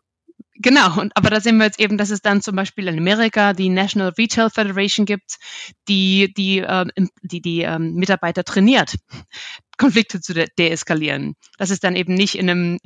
Genau, 0.56 1.00
und, 1.00 1.16
aber 1.16 1.30
da 1.30 1.40
sehen 1.40 1.58
wir 1.58 1.66
jetzt 1.66 1.80
eben, 1.80 1.98
dass 1.98 2.10
es 2.10 2.20
dann 2.20 2.40
zum 2.40 2.56
Beispiel 2.56 2.88
in 2.88 2.98
Amerika 2.98 3.52
die 3.52 3.68
National 3.68 4.12
Retail 4.18 4.50
Federation 4.50 5.06
gibt, 5.06 5.38
die 5.88 6.32
die, 6.36 6.58
äh, 6.58 6.86
die, 7.22 7.40
die 7.40 7.62
ähm, 7.62 7.94
Mitarbeiter 7.94 8.42
trainiert, 8.42 8.96
Konflikte 9.78 10.20
zu 10.20 10.34
de 10.34 10.48
deeskalieren. 10.58 11.34
Das 11.58 11.70
ist 11.70 11.84
dann 11.84 11.96
eben 11.96 12.14
nicht 12.14 12.36
in 12.36 12.50
einem 12.50 12.78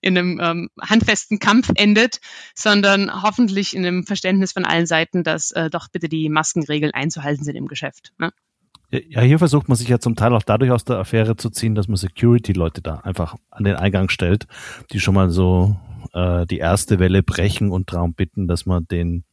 in 0.00 0.16
einem 0.16 0.40
ähm, 0.40 0.70
handfesten 0.80 1.38
Kampf 1.38 1.70
endet, 1.74 2.20
sondern 2.54 3.22
hoffentlich 3.22 3.74
in 3.74 3.84
einem 3.86 4.04
Verständnis 4.04 4.52
von 4.52 4.64
allen 4.64 4.86
Seiten, 4.86 5.22
dass 5.24 5.50
äh, 5.52 5.70
doch 5.70 5.88
bitte 5.88 6.08
die 6.08 6.28
Maskenregeln 6.28 6.92
einzuhalten 6.92 7.44
sind 7.44 7.56
im 7.56 7.68
Geschäft. 7.68 8.12
Ne? 8.18 8.32
Ja, 8.90 9.20
hier 9.20 9.38
versucht 9.38 9.68
man 9.68 9.76
sich 9.76 9.88
ja 9.88 10.00
zum 10.00 10.16
Teil 10.16 10.34
auch 10.34 10.42
dadurch 10.42 10.72
aus 10.72 10.84
der 10.84 10.98
Affäre 10.98 11.36
zu 11.36 11.50
ziehen, 11.50 11.74
dass 11.74 11.86
man 11.86 11.96
Security-Leute 11.96 12.82
da 12.82 12.96
einfach 12.96 13.36
an 13.50 13.64
den 13.64 13.76
Eingang 13.76 14.08
stellt, 14.08 14.46
die 14.90 14.98
schon 14.98 15.14
mal 15.14 15.30
so 15.30 15.76
äh, 16.12 16.46
die 16.46 16.58
erste 16.58 16.98
Welle 16.98 17.22
brechen 17.22 17.70
und 17.70 17.92
darum 17.92 18.14
bitten, 18.14 18.48
dass 18.48 18.66
man 18.66 18.86
den 18.88 19.24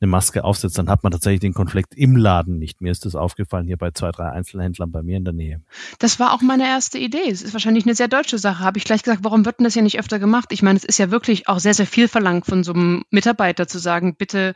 eine 0.00 0.08
Maske 0.08 0.44
aufsetzt, 0.44 0.78
dann 0.78 0.90
hat 0.90 1.02
man 1.02 1.10
tatsächlich 1.10 1.40
den 1.40 1.54
Konflikt 1.54 1.94
im 1.94 2.16
Laden 2.16 2.58
nicht. 2.58 2.80
Mir 2.80 2.92
ist 2.92 3.06
das 3.06 3.14
aufgefallen 3.14 3.66
hier 3.66 3.76
bei 3.76 3.90
zwei, 3.90 4.10
drei 4.10 4.30
Einzelhändlern 4.30 4.92
bei 4.92 5.02
mir 5.02 5.16
in 5.16 5.24
der 5.24 5.34
Nähe. 5.34 5.62
Das 5.98 6.20
war 6.20 6.32
auch 6.32 6.42
meine 6.42 6.66
erste 6.66 6.98
Idee. 6.98 7.30
Es 7.30 7.42
ist 7.42 7.54
wahrscheinlich 7.54 7.84
eine 7.84 7.94
sehr 7.94 8.08
deutsche 8.08 8.38
Sache. 8.38 8.62
Habe 8.62 8.78
ich 8.78 8.84
gleich 8.84 9.02
gesagt, 9.02 9.24
warum 9.24 9.44
wird 9.44 9.58
denn 9.58 9.64
das 9.64 9.74
ja 9.74 9.82
nicht 9.82 9.98
öfter 9.98 10.18
gemacht? 10.18 10.50
Ich 10.52 10.62
meine, 10.62 10.76
es 10.76 10.84
ist 10.84 10.98
ja 10.98 11.10
wirklich 11.10 11.48
auch 11.48 11.58
sehr, 11.58 11.74
sehr 11.74 11.86
viel 11.86 12.08
verlangt 12.08 12.46
von 12.46 12.62
so 12.62 12.72
einem 12.72 13.04
Mitarbeiter 13.10 13.66
zu 13.66 13.78
sagen, 13.78 14.16
bitte 14.16 14.54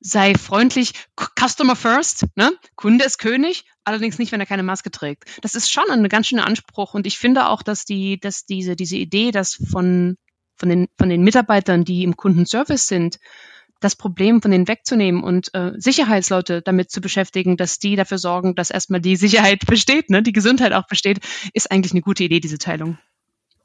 sei 0.00 0.34
freundlich, 0.34 0.92
Customer 1.38 1.74
first, 1.74 2.26
ne? 2.36 2.52
Kunde 2.76 3.04
ist 3.04 3.18
König, 3.18 3.64
allerdings 3.88 4.18
nicht, 4.18 4.32
wenn 4.32 4.40
er 4.40 4.46
keine 4.46 4.62
Maske 4.62 4.90
trägt. 4.90 5.24
Das 5.42 5.54
ist 5.54 5.70
schon 5.70 5.90
ein 5.90 6.08
ganz 6.08 6.28
schöner 6.28 6.46
Anspruch 6.46 6.94
und 6.94 7.06
ich 7.06 7.18
finde 7.18 7.48
auch, 7.48 7.62
dass 7.62 7.84
die, 7.84 8.20
dass 8.20 8.44
diese, 8.44 8.76
diese 8.76 8.96
Idee, 8.96 9.30
dass 9.30 9.54
von, 9.54 10.16
von 10.56 10.68
den, 10.68 10.88
von 10.96 11.08
den 11.08 11.22
Mitarbeitern, 11.22 11.84
die 11.84 12.04
im 12.04 12.16
Kundenservice 12.16 12.86
sind, 12.86 13.18
das 13.80 13.96
Problem 13.96 14.42
von 14.42 14.50
denen 14.50 14.68
wegzunehmen 14.68 15.22
und 15.22 15.54
äh, 15.54 15.72
Sicherheitsleute 15.76 16.62
damit 16.62 16.90
zu 16.90 17.00
beschäftigen, 17.00 17.56
dass 17.56 17.78
die 17.78 17.96
dafür 17.96 18.18
sorgen, 18.18 18.54
dass 18.54 18.70
erstmal 18.70 19.00
die 19.00 19.16
Sicherheit 19.16 19.60
besteht, 19.66 20.10
ne, 20.10 20.22
die 20.22 20.32
Gesundheit 20.32 20.72
auch 20.72 20.86
besteht, 20.86 21.20
ist 21.54 21.70
eigentlich 21.70 21.92
eine 21.92 22.02
gute 22.02 22.24
Idee, 22.24 22.40
diese 22.40 22.58
Teilung. 22.58 22.98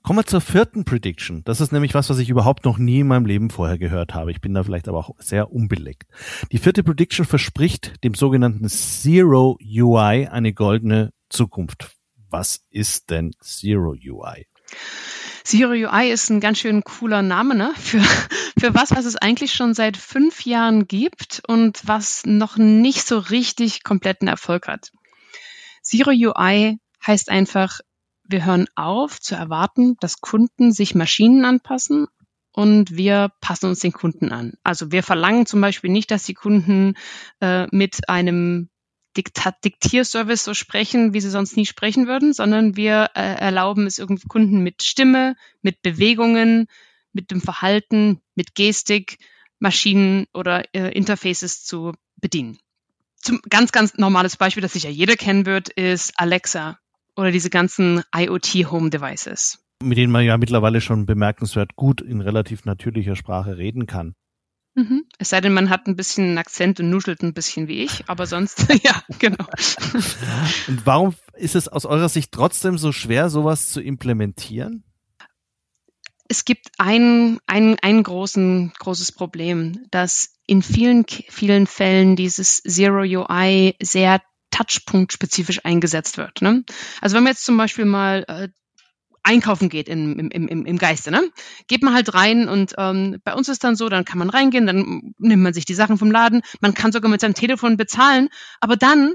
Kommen 0.06 0.20
wir 0.20 0.26
zur 0.26 0.42
vierten 0.42 0.84
Prediction. 0.84 1.46
Das 1.46 1.62
ist 1.62 1.72
nämlich 1.72 1.94
was, 1.94 2.10
was 2.10 2.20
ich 2.20 2.30
überhaupt 2.30 2.66
noch 2.66 2.78
nie 2.78 3.00
in 3.00 3.08
meinem 3.08 3.26
Leben 3.26 3.50
vorher 3.50 3.78
gehört 3.78 4.14
habe. 4.14 4.32
Ich 4.32 4.42
bin 4.42 4.54
da 4.54 4.62
vielleicht 4.62 4.90
aber 4.90 4.98
auch 4.98 5.12
sehr 5.18 5.50
unbelegt. 5.50 6.10
Die 6.52 6.58
vierte 6.58 6.84
Prediction 6.84 7.26
verspricht 7.26 8.04
dem 8.04 8.14
sogenannten 8.14 8.68
Zero 8.68 9.58
UI 9.62 10.28
eine 10.28 10.52
goldene 10.52 11.14
Zukunft. 11.30 11.92
Was 12.30 12.66
ist 12.70 13.12
denn 13.12 13.32
Zero 13.40 13.92
UI? 13.92 14.46
Zero 15.46 15.72
UI 15.72 16.12
ist 16.12 16.30
ein 16.30 16.42
ganz 16.42 16.60
schön 16.60 16.84
cooler 16.84 17.22
Name 17.22 17.56
ne? 17.56 17.74
für, 17.78 18.02
für 18.60 18.74
was, 18.74 18.92
was 18.92 19.06
es 19.06 19.16
eigentlich 19.16 19.54
schon 19.54 19.74
seit 19.74 19.96
fünf 19.96 20.46
Jahren 20.46 20.86
gibt 20.86 21.42
und 21.48 21.80
was 21.88 22.26
noch 22.26 22.58
nicht 22.58 23.08
so 23.08 23.20
richtig 23.20 23.84
kompletten 23.84 24.28
Erfolg 24.28 24.68
hat. 24.68 24.92
Zero 25.82 26.10
UI 26.12 26.78
heißt 27.08 27.30
einfach 27.30 27.80
wir 28.26 28.46
hören 28.46 28.68
auf 28.76 29.20
zu 29.20 29.36
erwarten, 29.36 29.96
dass 30.00 30.22
Kunden 30.22 30.72
sich 30.72 30.96
Maschinen 30.96 31.46
anpassen 31.46 32.08
und 32.52 32.96
wir 32.96 33.32
passen 33.42 33.68
uns 33.68 33.80
den 33.80 33.92
Kunden 33.92 34.32
an. 34.32 34.54
Also 34.64 34.92
wir 34.92 35.04
verlangen 35.04 35.46
zum 35.46 35.60
Beispiel 35.62 35.92
nicht, 35.92 36.12
dass 36.12 36.24
die 36.24 36.34
Kunden 36.34 36.96
äh, 37.42 37.68
mit 37.72 38.08
einem 38.10 38.70
Diktat 39.18 39.64
Diktierservice 39.64 40.44
so 40.44 40.54
sprechen, 40.54 41.14
wie 41.14 41.22
sie 41.22 41.30
sonst 41.30 41.56
nie 41.56 41.66
sprechen 41.66 42.08
würden, 42.08 42.34
sondern 42.34 42.76
wir 42.76 43.12
äh, 43.16 43.36
erlauben 43.36 43.86
es 43.86 44.00
irgendwie 44.00 44.28
Kunden 44.28 44.62
mit 44.62 44.82
Stimme, 44.82 45.36
mit 45.62 45.82
Bewegungen, 45.82 46.68
mit 47.12 47.30
dem 47.30 47.42
Verhalten, 47.42 48.22
mit 48.34 48.56
Gestik, 48.56 49.18
Maschinen 49.60 50.26
oder 50.34 50.64
äh, 50.74 50.92
Interfaces 50.92 51.64
zu 51.64 51.94
bedienen. 52.18 52.58
Zum 53.18 53.40
ganz, 53.50 53.72
ganz 53.72 53.96
normales 53.96 54.36
Beispiel, 54.36 54.62
das 54.62 54.74
sicher 54.74 54.90
jeder 54.90 55.16
kennen 55.16 55.46
wird, 55.46 55.70
ist 55.70 56.14
Alexa 56.18 56.80
oder 57.16 57.32
diese 57.32 57.50
ganzen 57.50 58.04
IoT-Home-Devices. 58.16 59.60
Mit 59.84 59.98
denen 59.98 60.12
man 60.12 60.24
ja 60.24 60.38
mittlerweile 60.38 60.82
schon 60.82 61.06
bemerkenswert 61.06 61.76
gut 61.76 62.02
in 62.02 62.22
relativ 62.22 62.66
natürlicher 62.66 63.16
Sprache 63.16 63.58
reden 63.58 63.86
kann. 63.86 64.16
Mhm. 64.76 65.06
Es 65.20 65.30
sei 65.30 65.40
denn, 65.42 65.54
man 65.54 65.70
hat 65.70 65.88
ein 65.88 65.96
bisschen 65.96 66.26
einen 66.26 66.38
Akzent 66.38 66.80
und 66.80 66.90
nuschelt 66.90 67.22
ein 67.22 67.34
bisschen 67.34 67.68
wie 67.68 67.84
ich, 67.84 68.04
aber 68.08 68.26
sonst, 68.26 68.68
ja, 68.84 69.04
genau. 69.20 69.46
und 70.68 70.86
warum 70.86 71.14
ist 71.36 71.56
es 71.56 71.68
aus 71.68 71.86
eurer 71.86 72.10
Sicht 72.10 72.32
trotzdem 72.32 72.78
so 72.78 72.92
schwer, 72.92 73.30
sowas 73.30 73.70
zu 73.70 73.82
implementieren? 73.82 74.84
Es 76.28 76.46
gibt 76.46 76.70
ein, 76.80 77.38
ein, 77.46 77.78
ein 77.82 78.02
großen, 78.02 78.74
großes 78.80 79.12
Problem, 79.12 79.86
dass 79.92 80.34
in 80.48 80.64
vielen, 80.64 81.06
vielen 81.08 81.68
Fällen 81.68 82.16
dieses 82.16 82.64
Zero 82.64 83.02
UI 83.02 83.76
sehr 83.82 84.22
Touchpunkt-spezifisch 84.54 85.66
eingesetzt 85.66 86.18
wird. 86.18 86.42
Ne? 86.42 86.64
Also 87.02 87.16
wenn 87.16 87.24
man 87.24 87.34
jetzt 87.34 87.46
zum 87.46 87.58
Beispiel 87.58 87.86
mal 87.86 88.24
äh, 88.28 88.50
einkaufen 89.24 89.70
geht 89.70 89.90
im, 89.90 90.20
im, 90.20 90.48
im, 90.48 90.66
im 90.66 90.78
Geiste, 90.78 91.10
ne? 91.10 91.22
Geht 91.68 91.82
man 91.82 91.94
halt 91.94 92.14
rein 92.14 92.50
und 92.50 92.74
ähm, 92.78 93.22
bei 93.24 93.34
uns 93.34 93.48
ist 93.48 93.64
dann 93.64 93.76
so, 93.76 93.88
dann 93.88 94.06
kann 94.06 94.20
man 94.20 94.30
reingehen, 94.30 94.68
dann 94.68 95.14
nimmt 95.18 95.44
man 95.44 95.54
sich 95.54 95.66
die 95.66 95.74
Sachen 95.74 95.98
vom 95.98 96.12
Laden, 96.12 96.42
man 96.60 96.74
kann 96.74 96.92
sogar 96.92 97.10
mit 97.10 97.22
seinem 97.22 97.34
Telefon 97.34 97.78
bezahlen, 97.78 98.28
aber 98.60 98.76
dann 98.76 99.14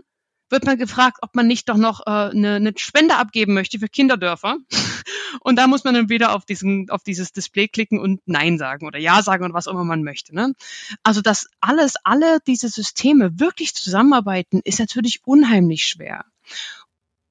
wird 0.50 0.64
man 0.64 0.78
gefragt, 0.78 1.18
ob 1.20 1.34
man 1.34 1.46
nicht 1.46 1.68
doch 1.68 1.76
noch 1.76 2.00
äh, 2.06 2.30
eine, 2.30 2.54
eine 2.54 2.72
Spende 2.76 3.16
abgeben 3.16 3.52
möchte 3.52 3.78
für 3.78 3.88
Kinderdörfer. 3.88 4.56
Und 5.40 5.56
da 5.56 5.66
muss 5.66 5.84
man 5.84 5.94
dann 5.94 6.08
wieder 6.08 6.34
auf, 6.34 6.44
diesen, 6.44 6.90
auf 6.90 7.02
dieses 7.02 7.32
Display 7.32 7.68
klicken 7.68 7.98
und 7.98 8.20
Nein 8.26 8.58
sagen 8.58 8.86
oder 8.86 8.98
Ja 8.98 9.22
sagen 9.22 9.44
oder 9.44 9.54
was 9.54 9.66
immer 9.66 9.84
man 9.84 10.02
möchte. 10.02 10.34
Ne? 10.34 10.54
Also 11.02 11.20
das 11.20 11.48
alles, 11.60 11.94
alle 12.04 12.38
diese 12.46 12.68
Systeme 12.68 13.38
wirklich 13.38 13.74
zusammenarbeiten, 13.74 14.60
ist 14.64 14.78
natürlich 14.78 15.20
unheimlich 15.24 15.84
schwer. 15.84 16.24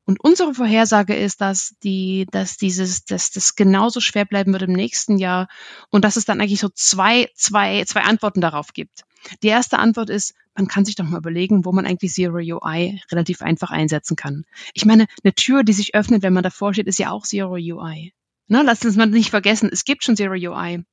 Und 0.05 0.21
unsere 0.21 0.53
Vorhersage 0.53 1.15
ist, 1.15 1.41
dass 1.41 1.75
die, 1.83 2.27
dass 2.31 2.55
dieses, 2.55 3.03
dass 3.03 3.29
das 3.31 3.55
genauso 3.55 3.99
schwer 3.99 4.23
bleiben 4.23 4.53
wird 4.53 4.63
im 4.63 4.71
nächsten 4.71 5.17
Jahr 5.17 5.49
und 5.89 6.05
dass 6.05 6.15
es 6.15 6.23
dann 6.23 6.39
eigentlich 6.39 6.61
so 6.61 6.69
zwei, 6.69 7.29
zwei, 7.35 7.83
zwei 7.83 8.03
Antworten 8.03 8.39
darauf 8.39 8.71
gibt. 8.71 9.03
Die 9.43 9.47
erste 9.47 9.79
Antwort 9.79 10.09
ist, 10.09 10.33
man 10.55 10.67
kann 10.67 10.85
sich 10.85 10.95
doch 10.95 11.05
mal 11.05 11.17
überlegen, 11.17 11.65
wo 11.65 11.71
man 11.71 11.85
eigentlich 11.85 12.13
Zero 12.13 12.37
UI 12.37 13.01
relativ 13.11 13.41
einfach 13.41 13.69
einsetzen 13.69 14.15
kann. 14.15 14.45
Ich 14.73 14.85
meine, 14.85 15.07
eine 15.23 15.33
Tür, 15.33 15.63
die 15.63 15.73
sich 15.73 15.95
öffnet, 15.95 16.23
wenn 16.23 16.33
man 16.33 16.43
davor 16.43 16.73
steht, 16.73 16.87
ist 16.87 16.99
ja 16.99 17.11
auch 17.11 17.25
Zero 17.25 17.53
UI. 17.53 18.13
Ne, 18.47 18.63
lasst 18.63 18.85
uns 18.85 18.95
mal 18.95 19.07
nicht 19.07 19.29
vergessen, 19.29 19.69
es 19.71 19.83
gibt 19.83 20.03
schon 20.03 20.15
Zero 20.15 20.33
UI. 20.33 20.83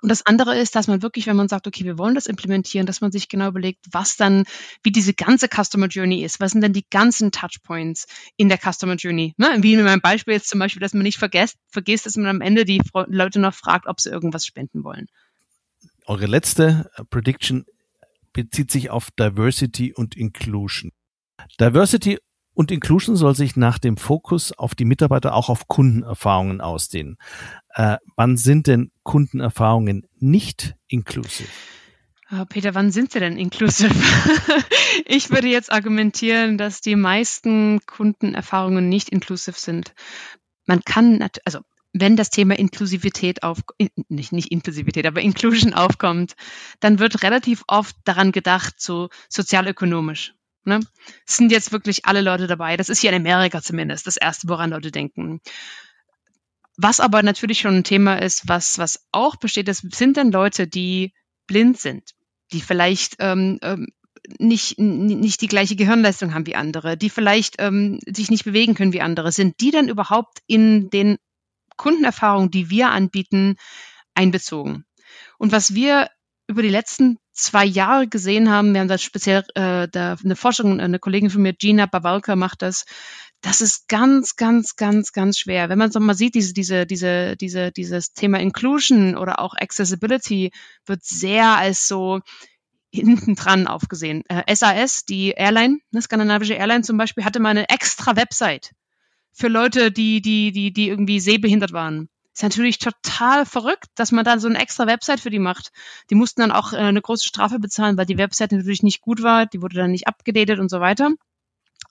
Und 0.00 0.08
das 0.08 0.26
andere 0.26 0.58
ist, 0.58 0.74
dass 0.74 0.88
man 0.88 1.02
wirklich, 1.02 1.26
wenn 1.26 1.36
man 1.36 1.48
sagt, 1.48 1.66
okay, 1.66 1.84
wir 1.84 1.98
wollen 1.98 2.14
das 2.14 2.26
implementieren, 2.26 2.86
dass 2.86 3.00
man 3.00 3.12
sich 3.12 3.28
genau 3.28 3.48
überlegt, 3.48 3.86
was 3.92 4.16
dann, 4.16 4.44
wie 4.82 4.90
diese 4.90 5.14
ganze 5.14 5.48
Customer 5.48 5.86
Journey 5.86 6.24
ist. 6.24 6.40
Was 6.40 6.52
sind 6.52 6.62
denn 6.62 6.72
die 6.72 6.86
ganzen 6.90 7.30
Touchpoints 7.30 8.06
in 8.36 8.48
der 8.48 8.58
Customer 8.58 8.96
Journey? 8.96 9.34
Ne? 9.36 9.58
Wie 9.58 9.74
in 9.74 9.84
meinem 9.84 10.00
Beispiel 10.00 10.34
jetzt 10.34 10.48
zum 10.48 10.58
Beispiel, 10.58 10.80
dass 10.80 10.94
man 10.94 11.04
nicht 11.04 11.18
vergesst, 11.18 11.58
vergisst, 11.68 12.06
dass 12.06 12.16
man 12.16 12.26
am 12.26 12.40
Ende 12.40 12.64
die 12.64 12.82
Leute 13.06 13.38
noch 13.38 13.54
fragt, 13.54 13.86
ob 13.86 14.00
sie 14.00 14.10
irgendwas 14.10 14.46
spenden 14.46 14.82
wollen. 14.82 15.06
Eure 16.06 16.26
letzte 16.26 16.90
äh, 16.96 17.04
Prediction 17.04 17.64
bezieht 18.32 18.70
sich 18.70 18.90
auf 18.90 19.10
Diversity 19.12 19.92
und 19.92 20.16
Inclusion. 20.16 20.92
Diversity 21.60 22.18
und 22.54 22.70
Inclusion 22.70 23.16
soll 23.16 23.34
sich 23.34 23.56
nach 23.56 23.78
dem 23.78 23.96
Fokus 23.96 24.52
auf 24.52 24.74
die 24.74 24.84
Mitarbeiter 24.84 25.34
auch 25.34 25.48
auf 25.48 25.68
Kundenerfahrungen 25.68 26.60
ausdehnen. 26.60 27.16
Äh, 27.74 27.96
wann 28.16 28.36
sind 28.36 28.66
denn 28.66 28.90
Kundenerfahrungen 29.02 30.06
nicht 30.18 30.74
inklusiv? 30.88 31.48
Ah, 32.28 32.46
Peter, 32.46 32.74
wann 32.74 32.90
sind 32.90 33.12
sie 33.12 33.20
denn 33.20 33.36
inklusiv? 33.36 33.92
ich 35.06 35.30
würde 35.30 35.48
jetzt 35.48 35.70
argumentieren, 35.70 36.56
dass 36.56 36.80
die 36.80 36.96
meisten 36.96 37.80
Kundenerfahrungen 37.86 38.88
nicht 38.88 39.10
inklusiv 39.10 39.58
sind. 39.58 39.94
Man 40.66 40.80
kann, 40.82 41.26
also 41.44 41.60
wenn 41.92 42.16
das 42.16 42.30
Thema 42.30 42.58
Inklusivität 42.58 43.42
auf, 43.42 43.58
nicht, 44.08 44.32
nicht 44.32 44.50
Inklusivität, 44.50 45.06
aber 45.06 45.20
Inclusion 45.20 45.74
aufkommt, 45.74 46.34
dann 46.80 46.98
wird 46.98 47.22
relativ 47.22 47.64
oft 47.66 47.96
daran 48.04 48.32
gedacht, 48.32 48.74
so 48.78 49.10
sozialökonomisch. 49.28 50.34
Ne? 50.64 50.78
sind 51.26 51.50
jetzt 51.50 51.72
wirklich 51.72 52.06
alle 52.06 52.20
Leute 52.20 52.46
dabei. 52.46 52.76
Das 52.76 52.88
ist 52.88 53.00
hier 53.00 53.10
in 53.10 53.16
Amerika 53.16 53.60
zumindest 53.60 54.06
das 54.06 54.16
Erste, 54.16 54.48
woran 54.48 54.70
Leute 54.70 54.92
denken. 54.92 55.40
Was 56.76 57.00
aber 57.00 57.22
natürlich 57.24 57.58
schon 57.58 57.78
ein 57.78 57.84
Thema 57.84 58.14
ist, 58.14 58.48
was, 58.48 58.78
was 58.78 59.04
auch 59.10 59.36
besteht, 59.36 59.66
das 59.66 59.78
sind 59.78 60.16
dann 60.16 60.30
Leute, 60.30 60.68
die 60.68 61.12
blind 61.48 61.78
sind, 61.78 62.12
die 62.52 62.60
vielleicht 62.60 63.16
ähm, 63.18 63.58
ähm, 63.62 63.88
nicht, 64.38 64.78
nicht 64.78 65.40
die 65.40 65.48
gleiche 65.48 65.74
Gehirnleistung 65.74 66.32
haben 66.32 66.46
wie 66.46 66.54
andere, 66.54 66.96
die 66.96 67.10
vielleicht 67.10 67.56
ähm, 67.58 67.98
sich 68.06 68.30
nicht 68.30 68.44
bewegen 68.44 68.74
können 68.74 68.92
wie 68.92 69.00
andere. 69.00 69.32
Sind 69.32 69.60
die 69.60 69.72
dann 69.72 69.88
überhaupt 69.88 70.38
in 70.46 70.90
den 70.90 71.18
Kundenerfahrungen, 71.82 72.52
die 72.52 72.70
wir 72.70 72.90
anbieten, 72.90 73.56
einbezogen? 74.14 74.84
Und 75.36 75.50
was 75.50 75.74
wir 75.74 76.08
über 76.46 76.62
die 76.62 76.68
letzten 76.68 77.18
zwei 77.32 77.64
Jahre 77.64 78.06
gesehen 78.06 78.50
haben, 78.50 78.72
wir 78.72 78.80
haben 78.80 78.88
das 78.88 79.02
speziell 79.02 79.42
äh, 79.56 79.88
da, 79.90 80.16
eine 80.22 80.36
Forschung, 80.36 80.78
eine 80.80 81.00
Kollegin 81.00 81.30
von 81.30 81.42
mir, 81.42 81.54
Gina 81.54 81.86
Bawalka, 81.86 82.36
macht 82.36 82.62
das. 82.62 82.84
Das 83.40 83.60
ist 83.60 83.88
ganz, 83.88 84.36
ganz, 84.36 84.76
ganz, 84.76 85.10
ganz 85.12 85.38
schwer. 85.38 85.68
Wenn 85.68 85.78
man 85.78 85.90
so 85.90 85.98
mal 85.98 86.14
sieht, 86.14 86.36
diese, 86.36 86.54
diese, 86.54 86.86
diese, 86.86 87.36
diese, 87.36 87.72
dieses 87.72 88.12
Thema 88.12 88.38
Inclusion 88.38 89.16
oder 89.16 89.40
auch 89.40 89.54
Accessibility 89.54 90.52
wird 90.86 91.04
sehr 91.04 91.56
als 91.56 91.88
so 91.88 92.20
hinten 92.92 93.34
dran 93.34 93.66
aufgesehen. 93.66 94.22
Äh, 94.28 94.54
SAS, 94.54 95.04
die 95.04 95.30
Airline, 95.30 95.78
eine 95.92 96.02
skandinavische 96.02 96.54
Airline 96.54 96.82
zum 96.82 96.96
Beispiel, 96.96 97.24
hatte 97.24 97.40
mal 97.40 97.48
eine 97.48 97.68
extra 97.68 98.14
Website 98.14 98.70
für 99.32 99.48
Leute, 99.48 99.90
die, 99.90 100.20
die, 100.20 100.52
die, 100.52 100.72
die 100.72 100.88
irgendwie 100.88 101.20
sehbehindert 101.20 101.72
waren. 101.72 102.08
Ist 102.34 102.42
natürlich 102.42 102.78
total 102.78 103.44
verrückt, 103.44 103.86
dass 103.94 104.10
man 104.10 104.24
da 104.24 104.38
so 104.38 104.48
eine 104.48 104.58
extra 104.58 104.86
Website 104.86 105.20
für 105.20 105.30
die 105.30 105.38
macht. 105.38 105.70
Die 106.08 106.14
mussten 106.14 106.40
dann 106.40 106.52
auch 106.52 106.72
äh, 106.72 106.76
eine 106.76 107.02
große 107.02 107.26
Strafe 107.26 107.58
bezahlen, 107.58 107.98
weil 107.98 108.06
die 108.06 108.16
Website 108.16 108.52
natürlich 108.52 108.82
nicht 108.82 109.02
gut 109.02 109.22
war, 109.22 109.44
die 109.46 109.60
wurde 109.60 109.76
dann 109.76 109.90
nicht 109.90 110.08
abgedatet 110.08 110.58
und 110.58 110.70
so 110.70 110.80
weiter. 110.80 111.10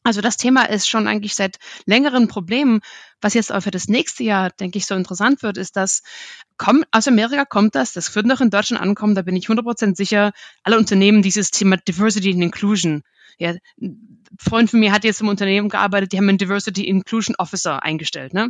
Also 0.04 0.22
das 0.22 0.38
Thema 0.38 0.64
ist 0.64 0.88
schon 0.88 1.08
eigentlich 1.08 1.36
seit 1.36 1.58
längeren 1.86 2.28
Problemen. 2.28 2.82
Was 3.22 3.36
jetzt 3.36 3.52
auch 3.52 3.62
für 3.62 3.72
das 3.72 3.88
nächste 3.88 4.24
Jahr, 4.24 4.50
denke 4.50 4.80
ich, 4.80 4.88
so 4.88 4.96
interessant 4.96 5.44
wird, 5.44 5.58
ist, 5.58 5.78
dass 5.78 6.02
komm, 6.58 6.84
aus 6.92 7.08
Amerika 7.08 7.46
kommt 7.46 7.76
das, 7.76 7.94
das 7.94 8.16
wird 8.16 8.26
noch 8.26 8.42
in 8.42 8.50
Deutschland 8.50 8.82
ankommen, 8.82 9.14
da 9.14 9.22
bin 9.22 9.36
ich 9.36 9.48
100% 9.48 9.96
sicher, 9.96 10.32
alle 10.64 10.78
Unternehmen 10.78 11.22
dieses 11.22 11.52
Thema 11.52 11.78
Diversity 11.78 12.32
and 12.34 12.44
Inclusion. 12.44 13.04
Ja, 13.38 13.54
ein 13.80 14.24
Freund 14.40 14.70
von 14.70 14.80
mir 14.80 14.92
hat 14.92 15.04
jetzt 15.04 15.22
im 15.22 15.28
Unternehmen 15.28 15.70
gearbeitet, 15.70 16.14
die 16.14 16.18
haben 16.18 16.30
einen 16.30 16.38
Diversity 16.38 16.88
Inclusion 16.88 17.36
Officer 17.38 17.84
eingestellt. 17.84 18.34
Ne? 18.34 18.50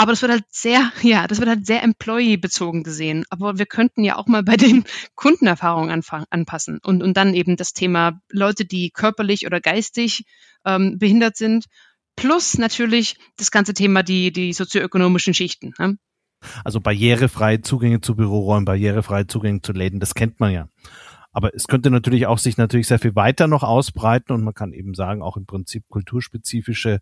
Aber 0.00 0.12
das 0.12 0.22
wird 0.22 0.32
halt 0.32 0.46
sehr, 0.48 0.90
ja, 1.02 1.26
das 1.26 1.40
wird 1.40 1.50
halt 1.50 1.66
sehr 1.66 1.82
employee-bezogen 1.82 2.84
gesehen. 2.84 3.26
Aber 3.28 3.58
wir 3.58 3.66
könnten 3.66 4.02
ja 4.02 4.16
auch 4.16 4.28
mal 4.28 4.42
bei 4.42 4.56
den 4.56 4.84
Kundenerfahrungen 5.14 6.02
anpassen 6.30 6.78
und, 6.82 7.02
und 7.02 7.18
dann 7.18 7.34
eben 7.34 7.56
das 7.58 7.74
Thema 7.74 8.18
Leute, 8.30 8.64
die 8.64 8.90
körperlich 8.92 9.44
oder 9.44 9.60
geistig 9.60 10.24
ähm, 10.64 10.98
behindert 10.98 11.36
sind, 11.36 11.66
plus 12.16 12.56
natürlich 12.56 13.16
das 13.36 13.50
ganze 13.50 13.74
Thema 13.74 14.02
die, 14.02 14.32
die 14.32 14.54
sozioökonomischen 14.54 15.34
Schichten. 15.34 15.74
Ne? 15.78 15.98
Also 16.64 16.80
barrierefreie 16.80 17.60
Zugänge 17.60 18.00
zu 18.00 18.16
Büroräumen, 18.16 18.64
barrierefreie 18.64 19.26
Zugänge 19.26 19.60
zu 19.60 19.72
Läden, 19.72 20.00
das 20.00 20.14
kennt 20.14 20.40
man 20.40 20.50
ja. 20.50 20.68
Aber 21.30 21.54
es 21.54 21.68
könnte 21.68 21.90
natürlich 21.90 22.26
auch 22.26 22.38
sich 22.38 22.56
natürlich 22.56 22.88
sehr 22.88 22.98
viel 22.98 23.14
weiter 23.16 23.48
noch 23.48 23.62
ausbreiten 23.62 24.32
und 24.32 24.44
man 24.44 24.54
kann 24.54 24.72
eben 24.72 24.94
sagen, 24.94 25.22
auch 25.22 25.36
im 25.36 25.44
Prinzip 25.44 25.84
kulturspezifische 25.90 27.00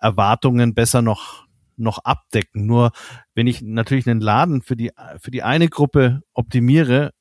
Erwartungen 0.00 0.74
besser 0.74 1.02
noch 1.02 1.47
noch 1.78 1.98
abdecken. 2.04 2.66
Nur 2.66 2.92
wenn 3.34 3.46
ich 3.46 3.62
natürlich 3.62 4.08
einen 4.08 4.20
Laden 4.20 4.62
für 4.62 4.76
die 4.76 4.92
für 5.20 5.30
die 5.30 5.42
eine 5.42 5.68
Gruppe 5.68 6.22
optimiere, 6.32 7.12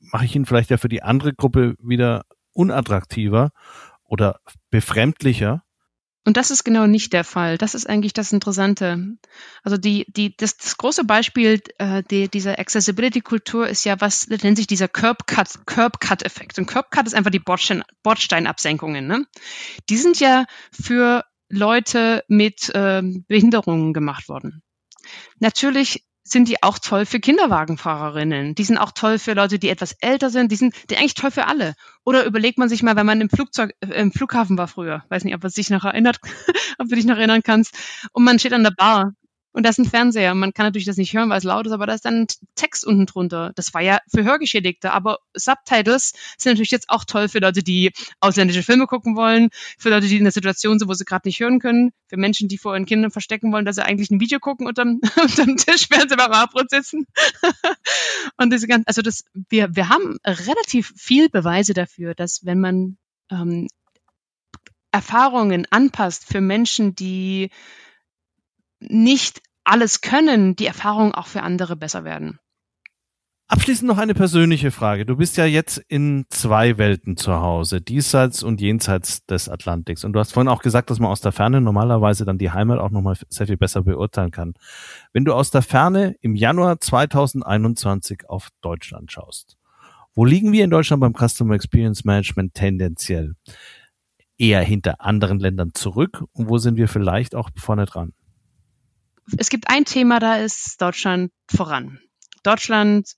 mache 0.00 0.24
ich 0.24 0.34
ihn 0.36 0.46
vielleicht 0.46 0.70
ja 0.70 0.76
für 0.76 0.88
die 0.88 1.02
andere 1.02 1.34
Gruppe 1.34 1.74
wieder 1.78 2.24
unattraktiver 2.52 3.50
oder 4.04 4.40
befremdlicher. 4.70 5.62
Und 6.26 6.36
das 6.36 6.50
ist 6.50 6.64
genau 6.64 6.86
nicht 6.86 7.14
der 7.14 7.24
Fall. 7.24 7.56
Das 7.56 7.74
ist 7.74 7.88
eigentlich 7.88 8.12
das 8.12 8.32
Interessante. 8.32 9.16
Also 9.62 9.78
die, 9.78 10.04
die, 10.08 10.36
das, 10.36 10.58
das 10.58 10.76
große 10.76 11.04
Beispiel 11.04 11.62
äh, 11.78 12.02
die, 12.10 12.28
dieser 12.28 12.58
Accessibility-Kultur 12.58 13.66
ist 13.66 13.84
ja, 13.84 14.00
was 14.00 14.28
nennt 14.28 14.58
sich 14.58 14.66
dieser 14.66 14.86
Curb-Cut-Effekt. 14.86 15.66
Curb 15.66 16.58
Und 16.58 16.66
Curb-Cut 16.66 17.06
ist 17.06 17.14
einfach 17.14 17.30
die 17.30 17.38
Bordstein, 17.38 17.82
Bordsteinabsenkungen. 18.02 19.06
Ne? 19.06 19.24
Die 19.88 19.96
sind 19.96 20.20
ja 20.20 20.44
für 20.70 21.24
Leute 21.50 22.24
mit 22.28 22.70
ähm, 22.74 23.24
Behinderungen 23.28 23.92
gemacht 23.92 24.28
worden. 24.28 24.62
Natürlich 25.38 26.04
sind 26.22 26.48
die 26.48 26.62
auch 26.62 26.78
toll 26.78 27.06
für 27.06 27.18
Kinderwagenfahrerinnen. 27.18 28.54
Die 28.54 28.64
sind 28.64 28.78
auch 28.78 28.92
toll 28.92 29.18
für 29.18 29.34
Leute, 29.34 29.58
die 29.58 29.68
etwas 29.68 29.96
älter 30.00 30.30
sind. 30.30 30.52
Die 30.52 30.56
sind 30.56 30.74
die 30.88 30.96
eigentlich 30.96 31.14
toll 31.14 31.30
für 31.30 31.46
alle. 31.46 31.74
Oder 32.04 32.24
überlegt 32.24 32.58
man 32.58 32.68
sich 32.68 32.82
mal, 32.82 32.94
wenn 32.94 33.06
man 33.06 33.20
im 33.20 33.28
Flugzeug, 33.28 33.72
äh, 33.80 34.00
im 34.00 34.12
Flughafen 34.12 34.56
war 34.56 34.68
früher, 34.68 35.04
weiß 35.08 35.24
nicht, 35.24 35.34
ob 35.34 35.42
man 35.42 35.50
sich 35.50 35.70
noch 35.70 35.84
erinnert, 35.84 36.20
ob 36.78 36.88
du 36.88 36.94
dich 36.94 37.04
noch 37.04 37.16
erinnern 37.16 37.42
kannst, 37.42 37.76
und 38.12 38.24
man 38.24 38.38
steht 38.38 38.52
an 38.52 38.62
der 38.62 38.70
Bar 38.70 39.12
und 39.52 39.64
da 39.64 39.70
ist 39.70 39.78
ein 39.78 39.84
Fernseher. 39.84 40.34
Man 40.34 40.52
kann 40.52 40.66
natürlich 40.66 40.86
das 40.86 40.96
nicht 40.96 41.12
hören, 41.12 41.28
weil 41.28 41.38
es 41.38 41.44
laut 41.44 41.66
ist, 41.66 41.72
aber 41.72 41.86
da 41.86 41.94
ist 41.94 42.04
dann 42.04 42.26
Text 42.54 42.84
unten 42.86 43.06
drunter. 43.06 43.52
Das 43.56 43.74
war 43.74 43.80
ja 43.80 43.98
für 44.08 44.22
Hörgeschädigte, 44.22 44.92
aber 44.92 45.18
Subtitles 45.34 46.12
sind 46.38 46.52
natürlich 46.52 46.70
jetzt 46.70 46.88
auch 46.88 47.04
toll 47.04 47.28
für 47.28 47.40
Leute, 47.40 47.62
die 47.62 47.92
ausländische 48.20 48.62
Filme 48.62 48.86
gucken 48.86 49.16
wollen, 49.16 49.50
für 49.76 49.90
Leute, 49.90 50.06
die 50.06 50.16
in 50.16 50.24
der 50.24 50.32
Situation 50.32 50.78
sind, 50.78 50.88
wo 50.88 50.94
sie 50.94 51.04
gerade 51.04 51.26
nicht 51.26 51.40
hören 51.40 51.58
können, 51.58 51.92
für 52.06 52.16
Menschen, 52.16 52.48
die 52.48 52.58
vor 52.58 52.74
ihren 52.74 52.86
Kindern 52.86 53.10
verstecken 53.10 53.52
wollen, 53.52 53.64
dass 53.64 53.76
sie 53.76 53.84
eigentlich 53.84 54.10
ein 54.10 54.20
Video 54.20 54.38
gucken 54.38 54.66
unterm, 54.66 55.00
unterm 55.22 55.56
Tisch, 55.56 55.86
während 55.90 56.10
sie 56.10 56.16
beim 56.16 56.32
Abbrot 56.32 56.70
sitzen. 56.70 57.06
und 58.36 58.52
diese 58.52 58.68
ganzen, 58.68 58.86
also 58.86 59.02
das, 59.02 59.24
wir, 59.48 59.74
wir 59.74 59.88
haben 59.88 60.18
relativ 60.24 60.92
viel 60.96 61.28
Beweise 61.28 61.74
dafür, 61.74 62.14
dass 62.14 62.44
wenn 62.44 62.60
man 62.60 62.98
ähm, 63.32 63.66
Erfahrungen 64.92 65.66
anpasst 65.70 66.24
für 66.24 66.40
Menschen, 66.40 66.94
die 66.94 67.50
nicht 68.80 69.42
alles 69.64 70.00
können, 70.00 70.56
die 70.56 70.66
Erfahrungen 70.66 71.12
auch 71.12 71.26
für 71.26 71.42
andere 71.42 71.76
besser 71.76 72.04
werden. 72.04 72.38
Abschließend 73.50 73.88
noch 73.88 73.98
eine 73.98 74.14
persönliche 74.14 74.70
Frage. 74.70 75.04
Du 75.04 75.16
bist 75.16 75.36
ja 75.36 75.44
jetzt 75.44 75.78
in 75.88 76.24
zwei 76.30 76.78
Welten 76.78 77.16
zu 77.16 77.40
Hause, 77.40 77.80
diesseits 77.80 78.44
und 78.44 78.60
jenseits 78.60 79.26
des 79.26 79.48
Atlantiks. 79.48 80.04
Und 80.04 80.12
du 80.12 80.20
hast 80.20 80.30
vorhin 80.32 80.46
auch 80.46 80.62
gesagt, 80.62 80.88
dass 80.88 81.00
man 81.00 81.10
aus 81.10 81.20
der 81.20 81.32
Ferne 81.32 81.60
normalerweise 81.60 82.24
dann 82.24 82.38
die 82.38 82.52
Heimat 82.52 82.78
auch 82.78 82.90
nochmal 82.90 83.16
sehr 83.28 83.48
viel 83.48 83.56
besser 83.56 83.82
beurteilen 83.82 84.30
kann. 84.30 84.54
Wenn 85.12 85.24
du 85.24 85.34
aus 85.34 85.50
der 85.50 85.62
Ferne 85.62 86.14
im 86.20 86.36
Januar 86.36 86.80
2021 86.80 88.30
auf 88.30 88.50
Deutschland 88.60 89.10
schaust, 89.10 89.56
wo 90.14 90.24
liegen 90.24 90.52
wir 90.52 90.62
in 90.62 90.70
Deutschland 90.70 91.00
beim 91.00 91.14
Customer 91.14 91.56
Experience 91.56 92.04
Management 92.04 92.54
tendenziell? 92.54 93.34
Eher 94.38 94.62
hinter 94.62 95.00
anderen 95.00 95.40
Ländern 95.40 95.72
zurück 95.74 96.24
und 96.34 96.48
wo 96.48 96.58
sind 96.58 96.76
wir 96.76 96.86
vielleicht 96.86 97.34
auch 97.34 97.50
vorne 97.56 97.86
dran? 97.86 98.12
Es 99.36 99.48
gibt 99.48 99.68
ein 99.68 99.84
Thema, 99.84 100.18
da 100.18 100.36
ist 100.36 100.80
Deutschland 100.80 101.32
voran. 101.50 102.00
Deutschland 102.42 103.08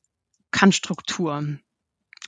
kann 0.50 0.72
Struktur. 0.72 1.58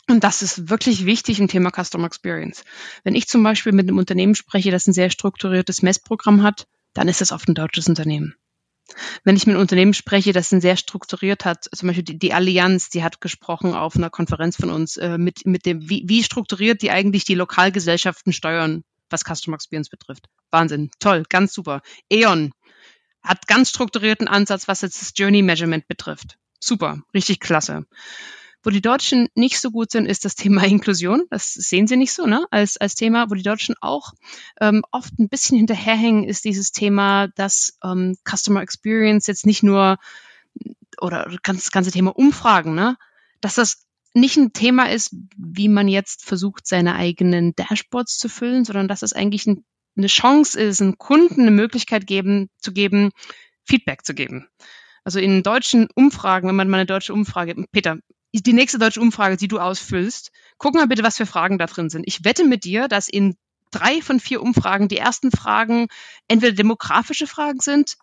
Und 0.08 0.22
das 0.22 0.42
ist 0.42 0.68
wirklich 0.68 1.06
wichtig 1.06 1.40
im 1.40 1.48
Thema 1.48 1.70
Customer 1.70 2.06
Experience. 2.06 2.64
Wenn 3.04 3.14
ich 3.14 3.26
zum 3.26 3.42
Beispiel 3.42 3.72
mit 3.72 3.88
einem 3.88 3.98
Unternehmen 3.98 4.34
spreche, 4.34 4.70
das 4.70 4.86
ein 4.86 4.92
sehr 4.92 5.10
strukturiertes 5.10 5.82
Messprogramm 5.82 6.42
hat, 6.42 6.66
dann 6.92 7.08
ist 7.08 7.20
das 7.20 7.32
oft 7.32 7.48
ein 7.48 7.54
deutsches 7.54 7.88
Unternehmen. 7.88 8.34
Wenn 9.24 9.34
ich 9.34 9.46
mit 9.46 9.54
einem 9.54 9.62
Unternehmen 9.62 9.94
spreche, 9.94 10.32
das 10.32 10.52
ein 10.52 10.60
sehr 10.60 10.76
strukturiert 10.76 11.46
hat, 11.46 11.64
zum 11.74 11.86
Beispiel 11.86 12.04
die, 12.04 12.18
die 12.18 12.34
Allianz, 12.34 12.90
die 12.90 13.02
hat 13.02 13.22
gesprochen 13.22 13.74
auf 13.74 13.96
einer 13.96 14.10
Konferenz 14.10 14.56
von 14.56 14.68
uns 14.68 14.98
äh, 14.98 15.16
mit, 15.16 15.46
mit 15.46 15.64
dem, 15.64 15.88
wie, 15.88 16.04
wie 16.06 16.22
strukturiert 16.22 16.82
die 16.82 16.90
eigentlich 16.90 17.24
die 17.24 17.34
Lokalgesellschaften 17.34 18.34
steuern, 18.34 18.84
was 19.08 19.24
Customer 19.24 19.54
Experience 19.54 19.88
betrifft. 19.88 20.28
Wahnsinn, 20.50 20.90
toll, 20.98 21.24
ganz 21.28 21.54
super. 21.54 21.80
E.ON, 22.10 22.52
hat 23.24 23.46
ganz 23.46 23.70
strukturierten 23.70 24.28
Ansatz, 24.28 24.68
was 24.68 24.82
jetzt 24.82 25.00
das 25.00 25.12
Journey 25.16 25.42
Measurement 25.42 25.88
betrifft. 25.88 26.38
Super, 26.60 27.02
richtig 27.14 27.40
klasse. 27.40 27.86
Wo 28.62 28.70
die 28.70 28.80
Deutschen 28.80 29.28
nicht 29.34 29.60
so 29.60 29.70
gut 29.70 29.90
sind, 29.90 30.06
ist 30.06 30.24
das 30.24 30.36
Thema 30.36 30.64
Inklusion. 30.64 31.24
Das 31.30 31.52
sehen 31.52 31.86
sie 31.86 31.96
nicht 31.96 32.12
so, 32.12 32.26
ne? 32.26 32.46
Als, 32.50 32.76
als 32.76 32.94
Thema, 32.94 33.30
wo 33.30 33.34
die 33.34 33.42
Deutschen 33.42 33.74
auch 33.80 34.12
ähm, 34.60 34.82
oft 34.90 35.18
ein 35.18 35.28
bisschen 35.28 35.58
hinterherhängen, 35.58 36.24
ist 36.24 36.44
dieses 36.44 36.72
Thema, 36.72 37.28
dass 37.28 37.78
ähm, 37.82 38.16
Customer 38.24 38.62
Experience 38.62 39.26
jetzt 39.26 39.46
nicht 39.46 39.62
nur 39.62 39.98
oder 41.00 41.28
das 41.42 41.70
ganze 41.72 41.90
Thema 41.90 42.16
Umfragen, 42.16 42.74
ne? 42.74 42.96
Dass 43.40 43.56
das 43.56 43.84
nicht 44.14 44.36
ein 44.36 44.52
Thema 44.52 44.90
ist, 44.90 45.14
wie 45.36 45.68
man 45.68 45.88
jetzt 45.88 46.24
versucht, 46.24 46.66
seine 46.66 46.94
eigenen 46.94 47.54
Dashboards 47.56 48.16
zu 48.16 48.28
füllen, 48.28 48.64
sondern 48.64 48.86
dass 48.88 49.02
es 49.02 49.12
eigentlich 49.12 49.46
ein 49.46 49.64
eine 49.96 50.06
Chance 50.06 50.60
ist, 50.60 50.80
einem 50.80 50.98
Kunden 50.98 51.42
eine 51.42 51.50
Möglichkeit 51.50 52.06
geben, 52.06 52.50
zu 52.58 52.72
geben, 52.72 53.10
Feedback 53.64 54.04
zu 54.04 54.14
geben. 54.14 54.48
Also 55.04 55.18
in 55.18 55.42
deutschen 55.42 55.88
Umfragen, 55.94 56.48
wenn 56.48 56.56
man 56.56 56.68
mal 56.68 56.78
eine 56.78 56.86
deutsche 56.86 57.12
Umfrage, 57.12 57.54
Peter, 57.72 57.98
die 58.32 58.52
nächste 58.52 58.78
deutsche 58.78 59.00
Umfrage, 59.00 59.36
die 59.36 59.48
du 59.48 59.58
ausfüllst, 59.58 60.32
guck 60.58 60.74
mal 60.74 60.88
bitte, 60.88 61.02
was 61.02 61.16
für 61.16 61.26
Fragen 61.26 61.58
da 61.58 61.66
drin 61.66 61.90
sind. 61.90 62.04
Ich 62.06 62.24
wette 62.24 62.44
mit 62.44 62.64
dir, 62.64 62.88
dass 62.88 63.08
in 63.08 63.36
drei 63.70 64.00
von 64.02 64.18
vier 64.20 64.42
Umfragen 64.42 64.88
die 64.88 64.96
ersten 64.96 65.30
Fragen 65.30 65.88
entweder 66.26 66.52
demografische 66.52 67.26
Fragen 67.26 67.60
sind 67.60 67.96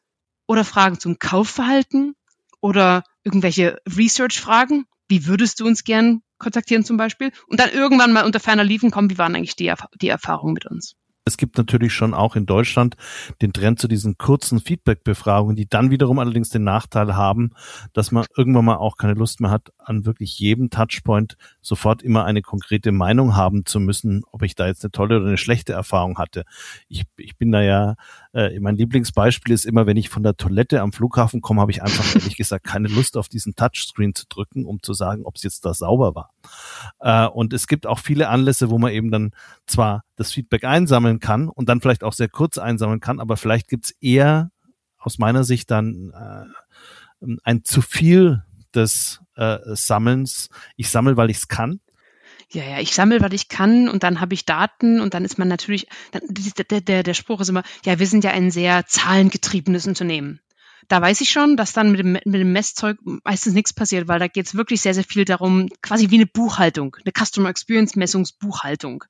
oder 0.48 0.64
Fragen 0.64 1.00
zum 1.00 1.20
Kaufverhalten 1.20 2.16
oder 2.62 3.04
irgendwelche 3.24 3.82
Research-Fragen. 3.88 4.86
Wie 5.08 5.26
würdest 5.26 5.60
du 5.60 5.66
uns 5.66 5.84
gern 5.84 6.22
kontaktieren 6.38 6.86
zum 6.86 6.98
Beispiel? 6.98 7.32
Und 7.48 7.60
dann 7.60 7.70
irgendwann 7.70 8.14
mal 8.14 8.26
unter 8.26 8.40
ferner 8.40 8.64
Liefen 8.64 8.92
kommen, 8.92 9.10
wie 9.10 9.18
waren 9.18 9.36
eigentlich 9.36 9.56
die, 9.56 9.74
die 10.02 10.10
Erfahrungen 10.10 10.54
mit 10.54 10.66
uns? 10.66 10.96
Es 11.24 11.38
gibt 11.38 11.58
natürlich 11.58 11.94
schon 11.94 12.16
auch 12.16 12.36
in 12.36 12.48
Deutschland 12.48 12.96
den 13.42 13.54
Trend 13.54 13.80
zu 13.80 13.88
diesen 13.88 14.18
kurzen 14.18 14.60
Feedback-Befragungen, 14.60 15.56
die 15.56 15.68
dann 15.68 15.92
wiederum 15.92 16.18
allerdings 16.18 16.50
den 16.50 16.64
Nachteil 16.64 17.16
haben, 17.16 17.52
dass 17.94 18.12
man 18.12 18.26
irgendwann 18.36 18.66
mal 18.66 18.78
auch 18.78 18.98
keine 18.98 19.14
Lust 19.14 19.40
mehr 19.40 19.52
hat, 19.52 19.72
an 19.78 20.06
wirklich 20.06 20.40
jedem 20.40 20.72
Touchpoint 20.72 21.38
sofort 21.62 22.02
immer 22.02 22.26
eine 22.26 22.42
konkrete 22.42 22.92
Meinung 22.92 23.36
haben 23.36 23.66
zu 23.66 23.80
müssen, 23.80 24.24
ob 24.32 24.42
ich 24.42 24.56
da 24.56 24.66
jetzt 24.66 24.84
eine 24.84 24.92
tolle 24.92 25.18
oder 25.18 25.28
eine 25.28 25.38
schlechte 25.38 25.74
Erfahrung 25.74 26.18
hatte. 26.18 26.44
Ich, 26.88 27.04
ich 27.18 27.38
bin 27.38 27.52
da 27.52 27.62
ja, 27.62 27.96
äh, 28.34 28.58
mein 28.60 28.78
Lieblingsbeispiel 28.78 29.54
ist 29.54 29.66
immer, 29.66 29.86
wenn 29.86 29.98
ich 29.98 30.10
von 30.10 30.24
der 30.24 30.38
Toilette 30.38 30.82
am 30.82 30.94
Flughafen 30.94 31.42
komme, 31.42 31.62
habe 31.62 31.72
ich 31.72 31.84
einfach 31.84 32.16
ehrlich 32.16 32.38
gesagt 32.38 32.66
keine 32.66 32.88
Lust 32.88 33.18
auf 33.18 33.28
diesen 33.28 33.56
Touchscreen 33.56 34.16
zu 34.16 34.26
drücken, 34.28 34.66
um 34.66 34.82
zu 34.82 34.94
sagen, 34.94 35.26
ob 35.26 35.36
es 35.36 35.44
jetzt 35.44 35.66
da 35.66 35.74
sauber 35.74 36.16
war. 36.16 36.34
Äh, 37.00 37.30
und 37.30 37.54
es 37.54 37.68
gibt 37.68 37.88
auch 37.88 38.00
viele 38.00 38.30
Anlässe, 38.30 38.70
wo 38.70 38.78
man 38.78 38.92
eben 38.92 39.12
dann 39.12 39.32
zwar 39.68 40.04
das 40.16 40.32
Feedback 40.32 40.64
einsammeln 40.64 41.20
kann 41.20 41.50
und 41.50 41.68
dann 41.68 41.82
vielleicht 41.82 42.04
auch 42.04 42.14
sehr 42.14 42.30
kurz 42.30 42.58
einsammeln 42.58 43.00
kann, 43.00 43.20
aber 43.20 43.38
vielleicht 43.38 43.68
gibt's 43.68 43.92
eher 44.00 44.52
aus 44.98 45.18
meiner 45.18 45.44
Sicht 45.44 45.72
dann 45.72 46.12
äh, 46.14 47.26
ein 47.44 47.64
zu 47.64 47.82
viel 47.82 48.44
des 48.74 49.22
äh, 49.36 49.58
Sammelns. 49.66 50.50
Ich 50.78 50.90
sammle, 50.90 51.18
weil 51.18 51.30
ich 51.30 51.38
es 51.38 51.48
kann. 51.48 51.82
Ja, 52.52 52.64
ja, 52.64 52.80
ich 52.80 52.94
sammle, 52.94 53.22
weil 53.22 53.34
ich 53.34 53.48
kann 53.48 53.88
und 53.88 54.04
dann 54.04 54.20
habe 54.20 54.34
ich 54.34 54.46
Daten 54.46 55.00
und 55.00 55.14
dann 55.14 55.24
ist 55.24 55.38
man 55.38 55.48
natürlich, 55.48 55.88
dann, 56.12 56.22
der, 56.28 56.82
der, 56.82 57.04
der 57.04 57.14
Spruch 57.14 57.40
ist 57.40 57.50
immer, 57.50 57.64
ja, 57.86 57.98
wir 57.98 58.08
sind 58.08 58.24
ja 58.24 58.32
ein 58.32 58.52
sehr 58.52 58.86
zahlengetriebenes 58.86 59.88
Unternehmen 59.88 60.42
da 60.92 61.02
weiß 61.02 61.22
ich 61.22 61.30
schon, 61.30 61.56
dass 61.56 61.72
dann 61.72 61.92
mit 61.92 62.00
dem, 62.02 62.12
mit 62.12 62.26
dem 62.26 62.52
Messzeug 62.52 62.98
meistens 63.24 63.54
nichts 63.54 63.72
passiert, 63.72 64.10
weil 64.10 64.20
da 64.20 64.28
geht 64.28 64.48
es 64.48 64.56
wirklich 64.56 64.82
sehr, 64.82 64.94
sehr 64.94 65.06
viel 65.06 65.24
darum, 65.24 65.70
quasi 65.82 66.10
wie 66.10 66.16
eine 66.16 66.26
Buchhaltung, 66.26 66.98
eine 67.04 67.14
Customer 67.14 67.50
Experience 67.50 67.96
Messungsbuchhaltung, 67.96 69.06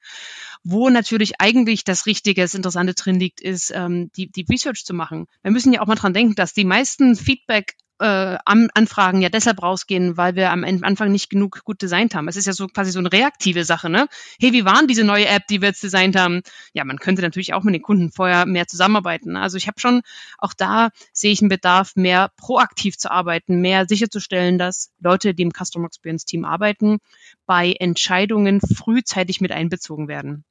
wo 0.63 0.89
natürlich 0.89 1.41
eigentlich 1.41 1.83
das 1.83 2.05
Richtige, 2.05 2.41
das 2.41 2.53
Interessante 2.53 2.93
drin 2.93 3.19
liegt, 3.19 3.41
ist, 3.41 3.71
ähm, 3.73 4.11
die, 4.15 4.29
die 4.29 4.45
Research 4.47 4.85
zu 4.85 4.93
machen. 4.93 5.25
Wir 5.41 5.51
müssen 5.51 5.73
ja 5.73 5.81
auch 5.81 5.87
mal 5.87 5.95
dran 5.95 6.13
denken, 6.13 6.35
dass 6.35 6.53
die 6.53 6.65
meisten 6.65 7.15
Feedback 7.15 7.75
äh, 8.01 8.37
Anfragen 8.45 9.21
ja 9.21 9.29
deshalb 9.29 9.61
rausgehen, 9.61 10.17
weil 10.17 10.35
wir 10.35 10.51
am 10.51 10.63
Anfang 10.63 11.11
nicht 11.11 11.29
genug 11.29 11.63
gut 11.63 11.81
designt 11.81 12.15
haben. 12.15 12.27
Es 12.27 12.35
ist 12.35 12.47
ja 12.47 12.53
so 12.53 12.67
quasi 12.67 12.91
so 12.91 12.99
eine 12.99 13.11
reaktive 13.11 13.63
Sache, 13.63 13.89
ne? 13.89 14.07
Hey, 14.39 14.53
wie 14.53 14.65
waren 14.65 14.87
diese 14.87 15.03
neue 15.03 15.27
App, 15.27 15.47
die 15.47 15.61
wir 15.61 15.69
jetzt 15.69 15.83
designt 15.83 16.15
haben? 16.15 16.41
Ja, 16.73 16.83
man 16.83 16.97
könnte 16.97 17.21
natürlich 17.21 17.53
auch 17.53 17.63
mit 17.63 17.75
den 17.75 17.81
Kunden 17.81 18.11
vorher 18.11 18.45
mehr 18.45 18.67
zusammenarbeiten. 18.67 19.37
Also 19.37 19.57
ich 19.57 19.67
habe 19.67 19.79
schon, 19.79 20.01
auch 20.39 20.53
da 20.53 20.89
sehe 21.13 21.31
ich 21.31 21.41
einen 21.41 21.49
Bedarf, 21.49 21.95
mehr 21.95 22.31
proaktiv 22.37 22.97
zu 22.97 23.11
arbeiten, 23.11 23.61
mehr 23.61 23.85
sicherzustellen, 23.87 24.57
dass 24.57 24.91
Leute, 24.99 25.33
die 25.33 25.43
im 25.43 25.51
Customer 25.51 25.85
Experience 25.85 26.25
Team 26.25 26.43
arbeiten, 26.43 26.97
bei 27.45 27.73
Entscheidungen 27.73 28.61
frühzeitig 28.61 29.41
mit 29.41 29.51
einbezogen 29.51 30.07
werden. 30.07 30.43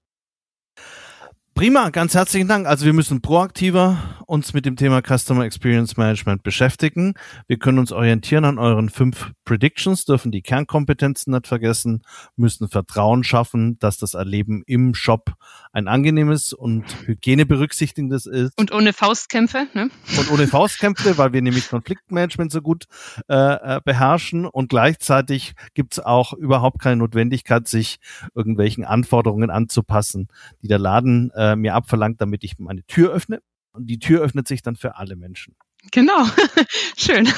Prima, 1.61 1.91
ganz 1.91 2.15
herzlichen 2.15 2.49
Dank. 2.49 2.67
Also 2.67 2.87
wir 2.87 2.95
müssen 2.95 3.21
proaktiver 3.21 3.99
uns 4.25 4.55
mit 4.55 4.65
dem 4.65 4.77
Thema 4.77 5.03
Customer 5.03 5.45
Experience 5.45 5.99
Management 5.99 6.43
beschäftigen. 6.43 7.13
Wir 7.49 7.59
können 7.59 7.79
uns 7.79 7.93
orientieren 7.93 8.47
an 8.47 8.59
euren 8.59 8.89
fünf 8.89 9.33
Predictions, 9.45 10.05
dürfen 10.05 10.31
die 10.33 10.41
Kernkompetenzen 10.41 11.35
nicht 11.35 11.49
vergessen, 11.49 12.03
müssen 12.37 12.69
Vertrauen 12.69 13.25
schaffen, 13.25 13.77
dass 13.81 13.99
das 13.99 14.15
Erleben 14.15 14.63
im 14.67 14.95
Shop 14.95 15.35
ein 15.73 15.89
angenehmes 15.89 16.53
und 16.53 16.85
Hygiene 17.07 17.45
berücksichtigendes 17.45 18.25
ist. 18.25 18.57
Und 18.57 18.73
ohne 18.73 18.93
Faustkämpfe. 18.93 19.67
Ne? 19.75 19.91
Und 20.17 20.31
ohne 20.31 20.47
Faustkämpfe, 20.47 21.19
weil 21.19 21.33
wir 21.33 21.43
nämlich 21.43 21.69
Konfliktmanagement 21.69 22.53
so 22.53 22.63
gut 22.63 22.85
äh, 23.29 23.35
äh 23.35 23.81
beherrschen 23.85 24.47
und 24.47 24.69
gleichzeitig 24.69 25.55
gibt 25.75 25.95
es 25.95 25.99
auch 25.99 26.33
überhaupt 26.33 26.81
keine 26.81 26.97
Notwendigkeit, 26.97 27.69
sich 27.69 27.99
irgendwelchen 28.35 28.85
Anforderungen 28.85 29.51
anzupassen, 29.51 30.29
die 30.63 30.69
der 30.69 30.79
Laden 30.79 31.31
äh, 31.53 31.57
mir 31.57 31.75
abverlangt, 31.75 32.21
damit 32.21 32.45
ich 32.45 32.59
meine 32.59 32.85
Tür 32.85 33.13
öffne. 33.13 33.43
Und 33.73 33.87
die 33.87 33.99
Tür 33.99 34.23
öffnet 34.23 34.49
sich 34.49 34.63
dann 34.63 34.77
für 34.77 34.97
alle 34.97 35.17
Menschen. 35.17 35.55
Genau, 35.93 36.25
schön. 36.97 37.29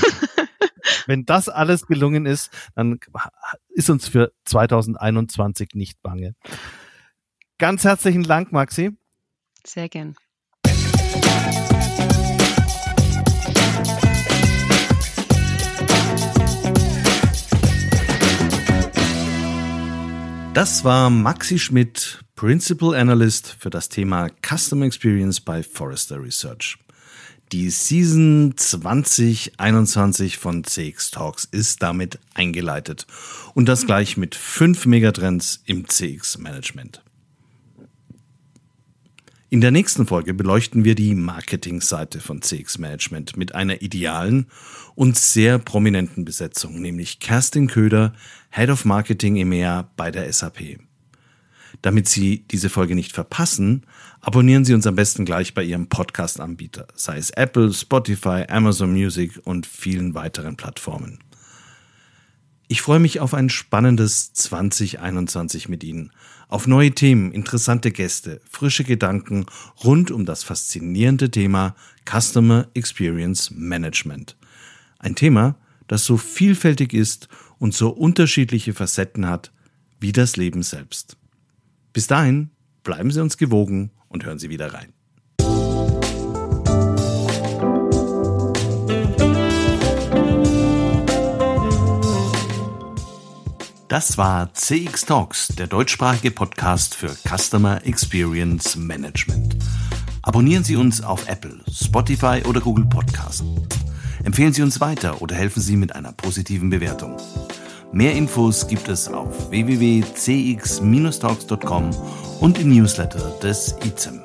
Wenn 1.07 1.25
das 1.25 1.49
alles 1.49 1.87
gelungen 1.87 2.27
ist, 2.27 2.51
dann 2.75 2.99
ist 3.69 3.91
uns 3.91 4.09
für 4.09 4.33
2021 4.45 5.71
nicht 5.75 6.03
bange. 6.03 6.35
Ganz 7.59 7.85
herzlichen 7.85 8.25
Dank, 8.25 8.51
Maxi. 8.51 8.97
Sehr 9.65 9.89
gern. 9.89 10.17
Das 20.55 20.85
war 20.85 21.09
Maxi 21.09 21.59
Schmidt, 21.59 22.23
Principal 22.37 22.95
Analyst 22.95 23.57
für 23.59 23.71
das 23.71 23.89
Thema 23.89 24.29
Customer 24.47 24.85
Experience 24.85 25.41
bei 25.41 25.63
Forrester 25.63 26.23
Research. 26.23 26.77
Die 27.53 27.71
Season 27.71 28.53
2021 28.55 30.37
von 30.37 30.63
CX 30.63 31.11
Talks 31.11 31.47
ist 31.47 31.83
damit 31.83 32.19
eingeleitet 32.35 33.07
und 33.55 33.67
das 33.67 33.87
gleich 33.87 34.19
mit 34.19 34.35
fünf 34.35 34.85
Megatrends 34.85 35.63
im 35.65 35.89
CX 35.89 36.37
Management. 36.37 37.03
In 39.53 39.61
der 39.61 39.71
nächsten 39.71 40.07
Folge 40.07 40.33
beleuchten 40.33 40.87
wir 40.87 40.95
die 40.95 41.15
Marketingseite 41.15 42.21
von 42.21 42.41
CX 42.41 42.79
Management 42.79 43.37
mit 43.37 43.55
einer 43.55 43.83
idealen 43.83 44.47
und 44.95 45.19
sehr 45.19 45.59
prominenten 45.59 46.25
Besetzung, 46.25 46.81
nämlich 46.81 47.21
Kerstin 47.21 47.67
Köder, 47.67 48.15
Head 48.49 48.71
of 48.71 48.87
Marketing 48.87 49.37
EMEA 49.37 49.91
bei 49.95 50.11
der 50.11 50.33
SAP. 50.33 50.79
Damit 51.83 52.09
Sie 52.09 52.47
diese 52.51 52.71
Folge 52.71 52.95
nicht 52.95 53.13
verpassen, 53.13 53.85
abonnieren 54.23 54.65
Sie 54.65 54.73
uns 54.73 54.87
am 54.87 54.95
besten 54.95 55.27
gleich 55.27 55.53
bei 55.53 55.63
Ihrem 55.63 55.87
Podcast-Anbieter, 55.87 56.89
sei 56.95 57.19
es 57.19 57.29
Apple, 57.29 57.75
Spotify, 57.75 58.47
Amazon 58.49 58.91
Music 58.91 59.39
und 59.45 59.67
vielen 59.67 60.15
weiteren 60.15 60.57
Plattformen. 60.57 61.19
Ich 62.69 62.81
freue 62.81 63.01
mich 63.01 63.21
auf 63.21 63.35
ein 63.35 63.51
spannendes 63.51 64.33
2021 64.33 65.69
mit 65.69 65.85
Ihnen, 65.85 66.11
auf 66.53 66.67
neue 66.67 66.93
Themen, 66.93 67.33
interessante 67.33 67.91
Gäste, 67.91 68.43
frische 68.49 68.85
Gedanken 68.85 69.47
rund 69.83 70.11
um 70.11 70.27
das 70.27 70.45
faszinierende 70.45 71.31
Thema 71.31 71.75
Customer 72.05 72.69
Experience 72.75 73.51
Management. 73.51 74.37
Ein 74.99 75.15
Thema, 75.15 75.57
das 75.89 76.05
so 76.05 76.19
vielfältig 76.19 76.93
ist 76.93 77.29
und 77.59 77.73
so 77.73 77.89
unterschiedliche 77.89 78.75
Facetten 78.75 79.27
hat 79.27 79.51
wie 79.99 80.13
das 80.13 80.37
Leben 80.37 80.63
selbst. 80.63 81.17
Bis 81.95 82.07
dahin, 82.07 82.51
bleiben 82.85 83.11
Sie 83.11 83.23
uns 83.23 83.39
gewogen 83.39 83.91
und 84.09 84.27
hören 84.27 84.39
Sie 84.39 84.51
wieder 84.51 84.75
rein. 84.75 84.93
Das 93.93 94.17
war 94.17 94.49
CX 94.55 95.05
Talks, 95.05 95.49
der 95.49 95.67
deutschsprachige 95.67 96.31
Podcast 96.31 96.95
für 96.95 97.15
Customer 97.29 97.85
Experience 97.85 98.75
Management. 98.75 99.59
Abonnieren 100.23 100.65
Sie 100.65 100.77
uns 100.77 101.03
auf 101.03 101.29
Apple, 101.29 101.61
Spotify 101.71 102.41
oder 102.49 102.63
Google 102.63 102.87
Podcast. 102.87 103.45
Empfehlen 104.25 104.55
Sie 104.55 104.63
uns 104.63 104.81
weiter 104.81 105.21
oder 105.21 105.37
helfen 105.37 105.61
Sie 105.61 105.77
mit 105.77 105.95
einer 105.95 106.13
positiven 106.13 106.71
Bewertung. 106.71 107.19
Mehr 107.93 108.15
Infos 108.15 108.67
gibt 108.67 108.89
es 108.89 109.09
auf 109.09 109.51
www.cx-talks.com 109.51 111.91
und 112.41 112.59
im 112.59 112.75
Newsletter 112.75 113.39
des 113.43 113.77
ICEM. 113.85 114.23